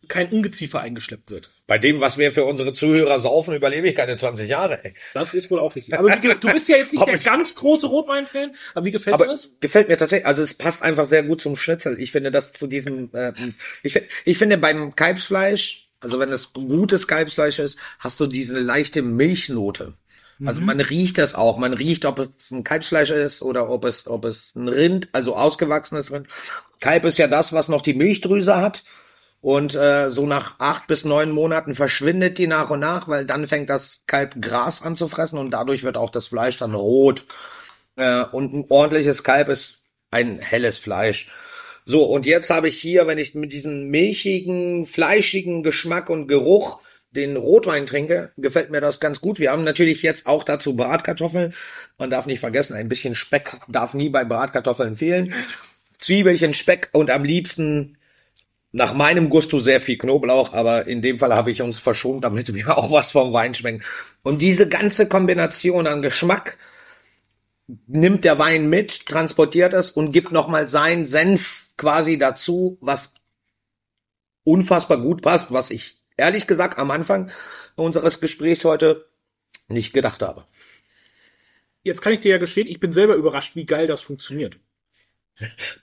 kein 0.07 0.31
Ungeziefer 0.31 0.79
eingeschleppt 0.79 1.29
wird. 1.29 1.51
Bei 1.67 1.77
dem, 1.77 1.99
was 1.99 2.17
wir 2.17 2.31
für 2.31 2.45
unsere 2.45 2.71
Zuhörer 2.73 3.19
saufen, 3.19 3.53
überlebe 3.53 3.89
ich 3.89 3.95
keine 3.95 4.15
20 4.15 4.47
Jahre, 4.49 4.83
ey. 4.85 4.93
Das 5.13 5.33
ist 5.33 5.51
wohl 5.51 5.59
auch 5.59 5.75
richtig. 5.75 5.97
Aber 5.97 6.09
wie, 6.09 6.27
du 6.27 6.51
bist 6.51 6.69
ja 6.69 6.77
jetzt 6.77 6.93
nicht 6.93 7.05
der 7.05 7.17
ganz 7.17 7.55
große 7.55 7.87
Rotwein-Fan, 7.87 8.55
aber 8.73 8.85
wie 8.85 8.91
gefällt 8.91 9.13
dir 9.15 9.23
Aber 9.23 9.27
das? 9.27 9.51
gefällt 9.59 9.89
mir 9.89 9.97
tatsächlich, 9.97 10.25
also 10.25 10.43
es 10.43 10.53
passt 10.53 10.81
einfach 10.83 11.05
sehr 11.05 11.23
gut 11.23 11.41
zum 11.41 11.57
Schnitzel. 11.57 11.99
Ich 11.99 12.11
finde 12.11 12.31
das 12.31 12.53
zu 12.53 12.67
diesem, 12.67 13.09
äh, 13.13 13.33
ich, 13.83 13.99
ich 14.23 14.37
finde 14.37 14.57
beim 14.57 14.95
Kalbsfleisch, 14.95 15.89
also 15.99 16.19
wenn 16.19 16.31
es 16.31 16.53
gutes 16.53 17.07
Kalbsfleisch 17.07 17.59
ist, 17.59 17.77
hast 17.99 18.19
du 18.19 18.27
diese 18.27 18.59
leichte 18.59 19.01
Milchnote. 19.01 19.95
Also 20.45 20.61
man 20.61 20.79
riecht 20.79 21.17
das 21.17 21.33
auch. 21.33 21.57
Man 21.57 21.73
riecht, 21.73 22.05
ob 22.05 22.19
es 22.37 22.51
ein 22.51 22.63
Kalbsfleisch 22.63 23.09
ist 23.09 23.41
oder 23.41 23.69
ob 23.69 23.85
es, 23.85 24.05
ob 24.05 24.23
es 24.25 24.55
ein 24.55 24.67
Rind, 24.67 25.09
also 25.11 25.35
ausgewachsenes 25.35 26.11
Rind. 26.11 26.27
Kalb 26.79 27.05
ist 27.05 27.17
ja 27.17 27.27
das, 27.27 27.53
was 27.53 27.69
noch 27.69 27.81
die 27.81 27.95
Milchdrüse 27.95 28.57
hat. 28.57 28.83
Und 29.47 29.75
äh, 29.75 30.09
so 30.09 30.25
nach 30.25 30.55
acht 30.59 30.87
bis 30.87 31.05
neun 31.05 31.31
Monaten 31.31 31.73
verschwindet 31.73 32.37
die 32.37 32.47
nach 32.47 32.69
und 32.69 32.81
nach, 32.81 33.07
weil 33.07 33.23
dann 33.23 33.47
fängt 33.47 33.69
das 33.69 34.01
Kalb 34.05 34.41
Gras 34.41 34.81
an 34.81 34.97
zu 34.97 35.07
fressen 35.07 35.39
und 35.39 35.51
dadurch 35.51 35.83
wird 35.83 35.95
auch 35.95 36.09
das 36.09 36.27
Fleisch 36.27 36.57
dann 36.57 36.73
rot. 36.73 37.23
Äh, 37.95 38.25
und 38.33 38.53
ein 38.53 38.65
ordentliches 38.67 39.23
Kalb 39.23 39.47
ist 39.47 39.83
ein 40.11 40.39
helles 40.39 40.77
Fleisch. 40.77 41.31
So, 41.85 42.03
und 42.03 42.25
jetzt 42.25 42.49
habe 42.49 42.67
ich 42.67 42.77
hier, 42.77 43.07
wenn 43.07 43.19
ich 43.19 43.35
mit 43.35 43.53
diesem 43.53 43.87
milchigen, 43.87 44.85
fleischigen 44.85 45.63
Geschmack 45.63 46.09
und 46.09 46.27
Geruch 46.27 46.81
den 47.11 47.37
Rotwein 47.37 47.85
trinke, 47.85 48.33
gefällt 48.35 48.69
mir 48.69 48.81
das 48.81 48.99
ganz 48.99 49.21
gut. 49.21 49.39
Wir 49.39 49.53
haben 49.53 49.63
natürlich 49.63 50.01
jetzt 50.01 50.27
auch 50.27 50.43
dazu 50.43 50.75
Bratkartoffeln. 50.75 51.53
Man 51.97 52.09
darf 52.09 52.25
nicht 52.25 52.41
vergessen, 52.41 52.75
ein 52.75 52.89
bisschen 52.89 53.15
Speck 53.15 53.53
darf 53.69 53.93
nie 53.93 54.09
bei 54.09 54.25
Bratkartoffeln 54.25 54.97
fehlen. 54.97 55.33
Zwiebelchen, 55.99 56.53
Speck 56.53 56.89
und 56.91 57.09
am 57.09 57.23
liebsten 57.23 57.97
nach 58.77 58.93
meinem 58.93 59.31
Gusto 59.31 59.57
sehr 59.57 59.81
viel 59.81 59.97
Knoblauch, 59.97 60.53
aber 60.53 60.85
in 60.85 61.01
dem 61.01 61.17
Fall 61.17 61.33
habe 61.33 61.49
ich 61.49 61.63
uns 61.63 61.79
verschont, 61.79 62.23
damit 62.23 62.53
wir 62.53 62.77
auch 62.77 62.91
was 62.91 63.11
vom 63.11 63.33
Wein 63.33 63.55
schmecken. 63.55 63.83
Und 64.21 64.39
diese 64.39 64.69
ganze 64.69 65.09
Kombination 65.09 65.87
an 65.87 66.03
Geschmack 66.03 66.59
nimmt 67.87 68.23
der 68.23 68.37
Wein 68.37 68.69
mit, 68.69 69.07
transportiert 69.07 69.73
es 69.73 69.89
und 69.89 70.11
gibt 70.11 70.31
nochmal 70.31 70.67
seinen 70.67 71.07
Senf 71.07 71.71
quasi 71.75 72.19
dazu, 72.19 72.77
was 72.79 73.15
unfassbar 74.43 74.99
gut 75.01 75.23
passt, 75.23 75.51
was 75.51 75.71
ich 75.71 75.95
ehrlich 76.15 76.45
gesagt 76.45 76.77
am 76.77 76.91
Anfang 76.91 77.31
unseres 77.75 78.19
Gesprächs 78.19 78.63
heute 78.63 79.07
nicht 79.69 79.91
gedacht 79.91 80.21
habe. 80.21 80.45
Jetzt 81.81 82.01
kann 82.03 82.13
ich 82.13 82.19
dir 82.19 82.29
ja 82.29 82.37
gestehen, 82.37 82.67
ich 82.67 82.79
bin 82.79 82.93
selber 82.93 83.15
überrascht, 83.15 83.55
wie 83.55 83.65
geil 83.65 83.87
das 83.87 84.01
funktioniert. 84.01 84.59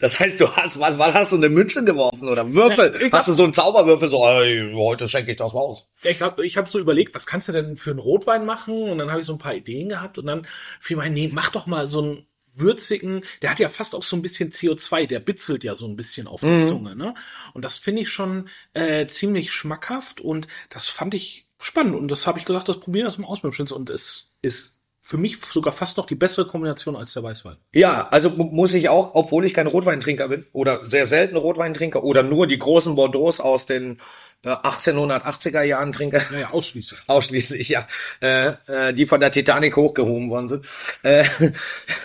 Das 0.00 0.18
heißt, 0.18 0.40
du 0.40 0.50
hast, 0.50 0.78
wann, 0.80 0.98
wann 0.98 1.14
hast 1.14 1.32
du 1.32 1.36
eine 1.36 1.48
Münze 1.48 1.84
geworfen 1.84 2.28
oder 2.28 2.52
Würfel? 2.52 2.92
Ja, 3.00 3.12
hast 3.12 3.12
hab- 3.12 3.26
du 3.26 3.32
so 3.34 3.44
einen 3.44 3.52
Zauberwürfel, 3.52 4.08
so, 4.08 4.26
ey, 4.26 4.72
heute 4.76 5.08
schenke 5.08 5.30
ich 5.30 5.36
das 5.36 5.54
raus. 5.54 5.86
Ich 6.02 6.20
habe 6.22 6.44
ich 6.44 6.56
hab 6.56 6.68
so 6.68 6.78
überlegt, 6.78 7.14
was 7.14 7.26
kannst 7.26 7.48
du 7.48 7.52
denn 7.52 7.76
für 7.76 7.90
einen 7.90 8.00
Rotwein 8.00 8.44
machen? 8.44 8.90
Und 8.90 8.98
dann 8.98 9.10
habe 9.10 9.20
ich 9.20 9.26
so 9.26 9.32
ein 9.32 9.38
paar 9.38 9.54
Ideen 9.54 9.88
gehabt 9.88 10.18
und 10.18 10.26
dann 10.26 10.46
fiel 10.80 10.96
mir 10.96 11.08
nee, 11.10 11.30
mach 11.32 11.50
doch 11.50 11.66
mal 11.66 11.86
so 11.86 12.02
einen 12.02 12.26
würzigen, 12.56 13.22
der 13.42 13.50
hat 13.50 13.58
ja 13.58 13.68
fast 13.68 13.94
auch 13.96 14.02
so 14.04 14.14
ein 14.16 14.22
bisschen 14.22 14.50
CO2, 14.50 15.06
der 15.08 15.18
bitzelt 15.20 15.64
ja 15.64 15.74
so 15.74 15.86
ein 15.86 15.96
bisschen 15.96 16.28
auf 16.28 16.40
die 16.40 16.66
Zunge, 16.68 16.94
ne? 16.94 17.14
Und 17.52 17.64
das 17.64 17.76
finde 17.76 18.02
ich 18.02 18.10
schon 18.10 18.48
äh, 18.74 19.06
ziemlich 19.06 19.52
schmackhaft 19.52 20.20
und 20.20 20.46
das 20.70 20.86
fand 20.86 21.14
ich 21.14 21.48
spannend 21.58 21.96
und 21.96 22.08
das 22.08 22.26
habe 22.28 22.38
ich 22.38 22.44
gesagt, 22.44 22.68
das 22.68 22.78
probieren 22.78 23.10
wir 23.12 23.20
mal 23.20 23.26
aus 23.28 23.42
mit 23.42 23.52
dem 23.52 23.54
Schnitzel 23.54 23.74
und 23.74 23.90
es 23.90 24.30
ist 24.40 24.73
für 25.06 25.18
mich 25.18 25.36
sogar 25.44 25.74
fast 25.74 25.98
noch 25.98 26.06
die 26.06 26.14
bessere 26.14 26.46
Kombination 26.46 26.96
als 26.96 27.12
der 27.12 27.22
Weißwein. 27.22 27.56
Ja, 27.74 28.08
also 28.10 28.30
mu- 28.30 28.44
muss 28.50 28.72
ich 28.72 28.88
auch, 28.88 29.14
obwohl 29.14 29.44
ich 29.44 29.52
kein 29.52 29.66
Rotweintrinker 29.66 30.28
bin 30.28 30.46
oder 30.54 30.86
sehr 30.86 31.04
selten 31.04 31.36
Rotweintrinker 31.36 32.02
oder 32.02 32.22
nur 32.22 32.46
die 32.46 32.58
großen 32.58 32.94
Bordeaux 32.94 33.38
aus 33.38 33.66
den 33.66 33.98
äh, 34.44 34.48
1880er 34.48 35.60
Jahren 35.62 35.92
trinke, 35.92 36.24
Naja, 36.32 36.48
ausschließlich. 36.52 37.00
ausschließlich, 37.06 37.68
ja, 37.68 37.86
äh, 38.22 38.54
äh, 38.66 38.94
die 38.94 39.04
von 39.04 39.20
der 39.20 39.30
Titanic 39.30 39.76
hochgehoben 39.76 40.30
worden 40.30 40.48
sind, 40.48 40.66
äh, 41.02 41.24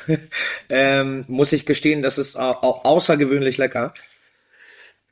ähm, 0.70 1.24
muss 1.30 1.54
ich 1.54 1.66
gestehen, 1.66 2.02
das 2.02 2.18
ist 2.18 2.36
au 2.36 2.52
außergewöhnlich 2.84 3.58
lecker. 3.58 3.94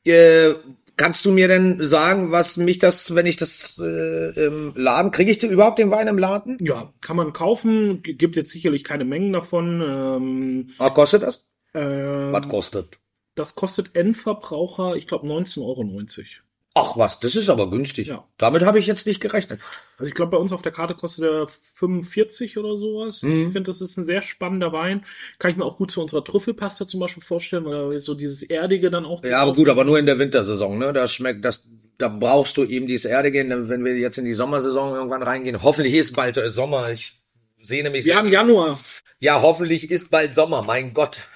Äh, 0.06 0.56
kannst 0.98 1.26
du 1.26 1.32
mir 1.32 1.48
denn 1.48 1.82
sagen, 1.84 2.32
was 2.32 2.58
mich 2.58 2.80
das, 2.80 3.16
wenn 3.16 3.26
ich 3.26 3.38
das 3.38 3.80
äh, 3.80 4.46
im 4.46 4.74
Laden, 4.76 5.12
kriege 5.12 5.32
ich 5.32 5.38
denn 5.38 5.52
überhaupt 5.52 5.80
den 5.80 5.92
Wein 5.92 6.08
im 6.08 6.18
Laden? 6.18 6.58
Ja, 6.60 6.92
kann 7.02 7.16
man 7.16 7.34
kaufen, 7.34 8.02
gibt 8.04 8.36
jetzt 8.36 8.50
sicherlich 8.52 8.84
keine 8.84 9.06
Mengen 9.06 9.32
davon. 9.32 9.82
Ähm, 9.82 10.70
Was 10.78 10.94
kostet 10.94 11.24
das? 11.24 11.48
ähm, 11.74 12.34
Was 12.34 12.48
kostet? 12.50 13.00
Das 13.36 13.56
kostet 13.56 13.96
Endverbraucher, 13.96 14.96
ich 14.96 15.08
glaube, 15.08 15.28
19,90 15.28 15.62
Euro. 15.62 15.84
Ach 16.80 16.96
was, 16.96 17.20
das 17.20 17.36
ist 17.36 17.50
aber 17.50 17.70
günstig. 17.70 18.08
Ja. 18.08 18.24
Damit 18.38 18.64
habe 18.64 18.78
ich 18.78 18.86
jetzt 18.86 19.08
nicht 19.08 19.20
gerechnet. 19.20 19.60
Also 19.98 20.10
ich 20.10 20.16
glaube, 20.16 20.32
bei 20.32 20.38
uns 20.38 20.54
auf 20.54 20.62
der 20.62 20.72
Karte 20.72 20.94
kostet 20.94 21.26
er 21.26 21.48
45 21.74 22.58
oder 22.58 22.78
sowas. 22.78 23.24
Mhm. 23.24 23.32
Ich 23.32 23.44
finde, 23.46 23.64
das 23.64 23.82
ist 23.82 23.98
ein 23.98 24.04
sehr 24.06 24.22
spannender 24.22 24.72
Wein. 24.72 25.04
Kann 25.40 25.50
ich 25.52 25.58
mir 25.58 25.66
auch 25.66 25.78
gut 25.78 25.90
zu 25.90 26.02
unserer 26.02 26.24
Trüffelpasta 26.24 26.86
zum 26.86 27.00
Beispiel 27.00 27.24
vorstellen, 27.24 27.66
weil 27.66 28.00
so 28.00 28.14
dieses 28.14 28.44
Erdige 28.44 28.92
dann 28.92 29.06
auch. 29.06 29.24
Ja, 29.24 29.40
aber 29.40 29.54
gut, 29.54 29.70
aber 29.70 29.84
nur 29.84 29.98
in 29.98 30.06
der 30.06 30.20
Wintersaison, 30.20 30.78
ne? 30.78 30.94
Da 30.94 31.08
schmeckt 31.08 31.44
das, 31.44 31.68
da 31.98 32.10
brauchst 32.10 32.58
du 32.58 32.64
eben 32.64 32.86
dieses 32.86 33.06
Erdegehen, 33.06 33.70
wenn 33.70 33.84
wir 33.84 33.96
jetzt 33.98 34.18
in 34.20 34.26
die 34.26 34.36
Sommersaison 34.36 34.94
irgendwann 34.94 35.24
reingehen. 35.24 35.64
Hoffentlich 35.64 35.96
ist 35.96 36.16
bald 36.16 36.38
äh, 36.38 36.52
Sommer. 36.52 36.92
Ich 36.92 37.14
sehne 37.58 37.90
mich 37.90 38.06
Wir 38.06 38.12
sehr. 38.12 38.18
haben 38.18 38.30
Januar. 38.30 38.80
Ja, 39.20 39.42
hoffentlich 39.42 39.90
ist 39.90 40.12
bald 40.12 40.34
Sommer, 40.36 40.62
mein 40.62 40.94
Gott. 40.94 41.28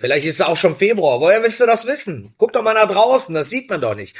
Vielleicht 0.00 0.26
ist 0.28 0.36
es 0.36 0.46
auch 0.46 0.56
schon 0.56 0.76
Februar. 0.76 1.20
Woher 1.20 1.42
willst 1.42 1.58
du 1.58 1.66
das 1.66 1.84
wissen? 1.88 2.32
Guck 2.38 2.52
doch 2.52 2.62
mal 2.62 2.72
nach 2.72 2.88
draußen, 2.88 3.34
das 3.34 3.50
sieht 3.50 3.68
man 3.68 3.80
doch 3.80 3.96
nicht. 3.96 4.14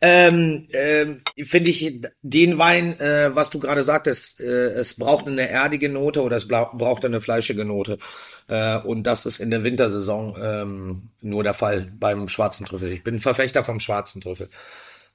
Ähm, 0.00 0.68
ähm, 0.72 1.22
Finde 1.42 1.70
ich 1.70 2.00
den 2.22 2.56
Wein, 2.56 3.00
äh, 3.00 3.34
was 3.34 3.50
du 3.50 3.58
gerade 3.58 3.82
sagtest, 3.82 4.40
äh, 4.40 4.44
es 4.44 4.94
braucht 4.94 5.26
eine 5.26 5.48
erdige 5.48 5.88
Note 5.88 6.22
oder 6.22 6.36
es 6.36 6.46
braucht 6.46 7.04
eine 7.04 7.20
fleischige 7.20 7.64
Note. 7.64 7.98
Äh, 8.46 8.78
und 8.78 9.02
das 9.02 9.26
ist 9.26 9.40
in 9.40 9.50
der 9.50 9.64
Wintersaison 9.64 10.36
ähm, 10.40 11.08
nur 11.20 11.42
der 11.42 11.54
Fall 11.54 11.90
beim 11.98 12.28
schwarzen 12.28 12.64
Trüffel. 12.64 12.92
Ich 12.92 13.02
bin 13.02 13.18
Verfechter 13.18 13.64
vom 13.64 13.80
schwarzen 13.80 14.20
Trüffel. 14.20 14.48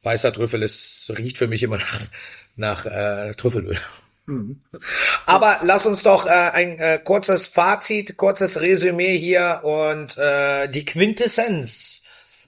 Weißer 0.01 0.33
Trüffel 0.33 0.63
ist, 0.63 1.13
riecht 1.17 1.37
für 1.37 1.47
mich 1.47 1.63
immer 1.63 1.77
nach, 1.77 2.01
nach 2.57 2.85
äh, 2.85 3.33
Trüffelöl. 3.35 3.77
Aber 5.25 5.59
lass 5.63 5.85
uns 5.85 6.03
doch 6.03 6.25
äh, 6.25 6.29
ein 6.29 6.79
äh, 6.79 6.99
kurzes 7.03 7.47
Fazit, 7.47 8.17
kurzes 8.17 8.61
Resümee 8.61 9.17
hier 9.17 9.61
und 9.63 10.17
äh, 10.17 10.67
die 10.69 10.85
Quintessenz. 10.85 12.02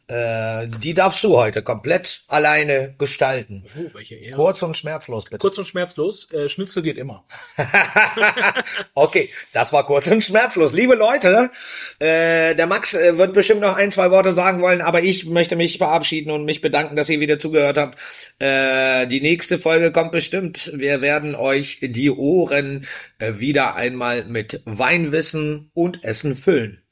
Äh, 0.07 0.67
die 0.67 0.93
darfst 0.93 1.23
du 1.23 1.35
heute 1.35 1.63
komplett 1.63 2.25
alleine 2.27 2.93
gestalten. 2.99 3.63
Oh, 3.75 3.89
welche 3.93 4.13
Ehre. 4.13 4.35
Kurz 4.35 4.61
und 4.61 4.77
schmerzlos, 4.77 5.25
bitte. 5.25 5.39
Kurz 5.39 5.57
und 5.57 5.65
schmerzlos. 5.65 6.31
Äh, 6.31 6.47
Schnitzel 6.47 6.83
geht 6.83 6.97
immer. 6.97 7.25
okay, 8.93 9.29
das 9.51 9.73
war 9.73 9.83
kurz 9.87 10.05
und 10.11 10.23
schmerzlos. 10.23 10.73
Liebe 10.73 10.93
Leute, 10.93 11.49
äh, 11.97 12.53
der 12.53 12.67
Max 12.67 12.93
äh, 12.93 13.17
wird 13.17 13.33
bestimmt 13.33 13.61
noch 13.61 13.77
ein, 13.77 13.91
zwei 13.91 14.11
Worte 14.11 14.33
sagen 14.33 14.61
wollen, 14.61 14.81
aber 14.81 15.01
ich 15.01 15.25
möchte 15.25 15.55
mich 15.55 15.79
verabschieden 15.79 16.29
und 16.29 16.45
mich 16.45 16.61
bedanken, 16.61 16.95
dass 16.95 17.09
ihr 17.09 17.19
wieder 17.19 17.39
zugehört 17.39 17.79
habt. 17.79 17.97
Äh, 18.37 19.07
die 19.07 19.21
nächste 19.21 19.57
Folge 19.57 19.91
kommt 19.91 20.11
bestimmt. 20.11 20.71
Wir 20.75 21.01
werden 21.01 21.33
euch 21.33 21.79
die 21.81 22.11
Ohren 22.11 22.85
wieder 23.17 23.75
einmal 23.75 24.25
mit 24.25 24.61
Weinwissen 24.65 25.71
und 25.73 26.03
Essen 26.03 26.35
füllen. 26.35 26.84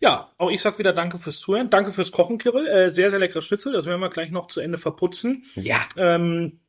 Ja, 0.00 0.30
auch 0.38 0.50
ich 0.50 0.62
sag 0.62 0.78
wieder 0.78 0.92
Danke 0.92 1.18
fürs 1.18 1.38
Zuhören. 1.38 1.68
Danke 1.70 1.92
fürs 1.92 2.10
Kochen, 2.10 2.38
Kirill. 2.38 2.66
Äh, 2.66 2.88
sehr, 2.90 3.10
sehr 3.10 3.18
leckeres 3.18 3.44
Schnitzel. 3.44 3.72
Das 3.72 3.86
werden 3.86 4.00
wir 4.00 4.08
gleich 4.08 4.30
noch 4.30 4.46
zu 4.48 4.60
Ende 4.60 4.78
verputzen. 4.78 5.44
Ja, 5.54 5.80
Ähm, 5.96 6.60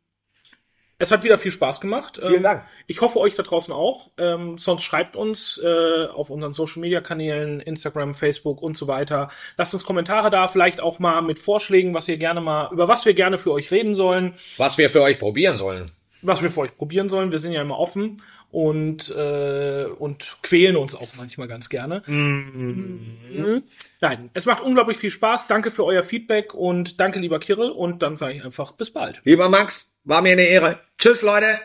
es 0.98 1.10
hat 1.10 1.24
wieder 1.24 1.40
viel 1.40 1.50
Spaß 1.50 1.82
gemacht. 1.82 2.20
Vielen 2.22 2.36
Ähm, 2.36 2.44
Dank. 2.44 2.64
Ich 2.86 3.02
hoffe, 3.02 3.20
euch 3.20 3.34
da 3.36 3.42
draußen 3.42 3.74
auch. 3.74 4.12
Ähm, 4.20 4.60
sonst 4.60 4.84
schreibt 4.84 5.16
uns 5.16 5.60
äh, 5.64 6.06
auf 6.06 6.30
unseren 6.30 6.54
Social 6.54 6.80
Media 6.82 7.02
Kanälen, 7.02 7.60
Instagram, 7.60 8.14
Facebook 8.14 8.62
und 8.62 8.78
so 8.78 8.86
weiter. 8.88 9.30
Lasst 9.58 9.74
uns 9.74 9.84
Kommentare 9.84 10.30
da, 10.30 10.48
vielleicht 10.48 10.80
auch 10.80 11.00
mal 11.00 11.22
mit 11.24 11.40
Vorschlägen, 11.40 11.96
was 11.96 12.08
ihr 12.08 12.18
gerne 12.18 12.40
mal, 12.40 12.70
über 12.72 12.88
was 12.88 13.06
wir 13.08 13.16
gerne 13.16 13.40
für 13.40 13.52
euch 13.52 13.72
reden 13.72 13.96
sollen, 13.96 14.36
was 14.58 14.78
wir 14.78 14.92
für 14.92 15.02
euch 15.02 15.18
probieren 15.18 15.58
sollen. 15.58 15.92
was 16.22 16.44
wir 16.44 16.52
für 16.52 16.60
euch 16.62 16.78
probieren 16.78 17.10
sollen. 17.10 17.32
Wir 17.32 17.40
sind 17.40 17.54
ja 17.54 17.62
immer 17.62 17.80
offen 17.80 18.22
und 18.52 19.10
äh, 19.10 19.86
und 19.98 20.38
quälen 20.44 20.76
uns 20.76 20.96
auch 20.96 21.16
manchmal 21.18 21.48
ganz 21.48 21.70
gerne. 21.70 22.04
Mhm. 22.06 23.64
Nein, 24.02 24.30
es 24.34 24.46
macht 24.46 24.62
unglaublich 24.62 24.98
viel 24.98 25.12
Spaß. 25.12 25.48
Danke 25.48 25.72
für 25.72 25.86
euer 25.86 26.04
Feedback 26.04 26.54
und 26.54 27.00
danke, 27.00 27.20
lieber 27.20 27.40
Kirill. 27.40 27.70
Und 27.70 28.02
dann 28.02 28.18
sage 28.18 28.36
ich 28.36 28.44
einfach 28.44 28.74
bis 28.74 28.92
bald. 28.92 29.22
Lieber 29.24 29.50
Max, 29.50 29.94
war 30.04 30.22
mir 30.22 30.34
eine 30.34 30.44
Ehre. 30.44 30.80
Tschüss, 30.98 31.22
Leute. 31.22 31.60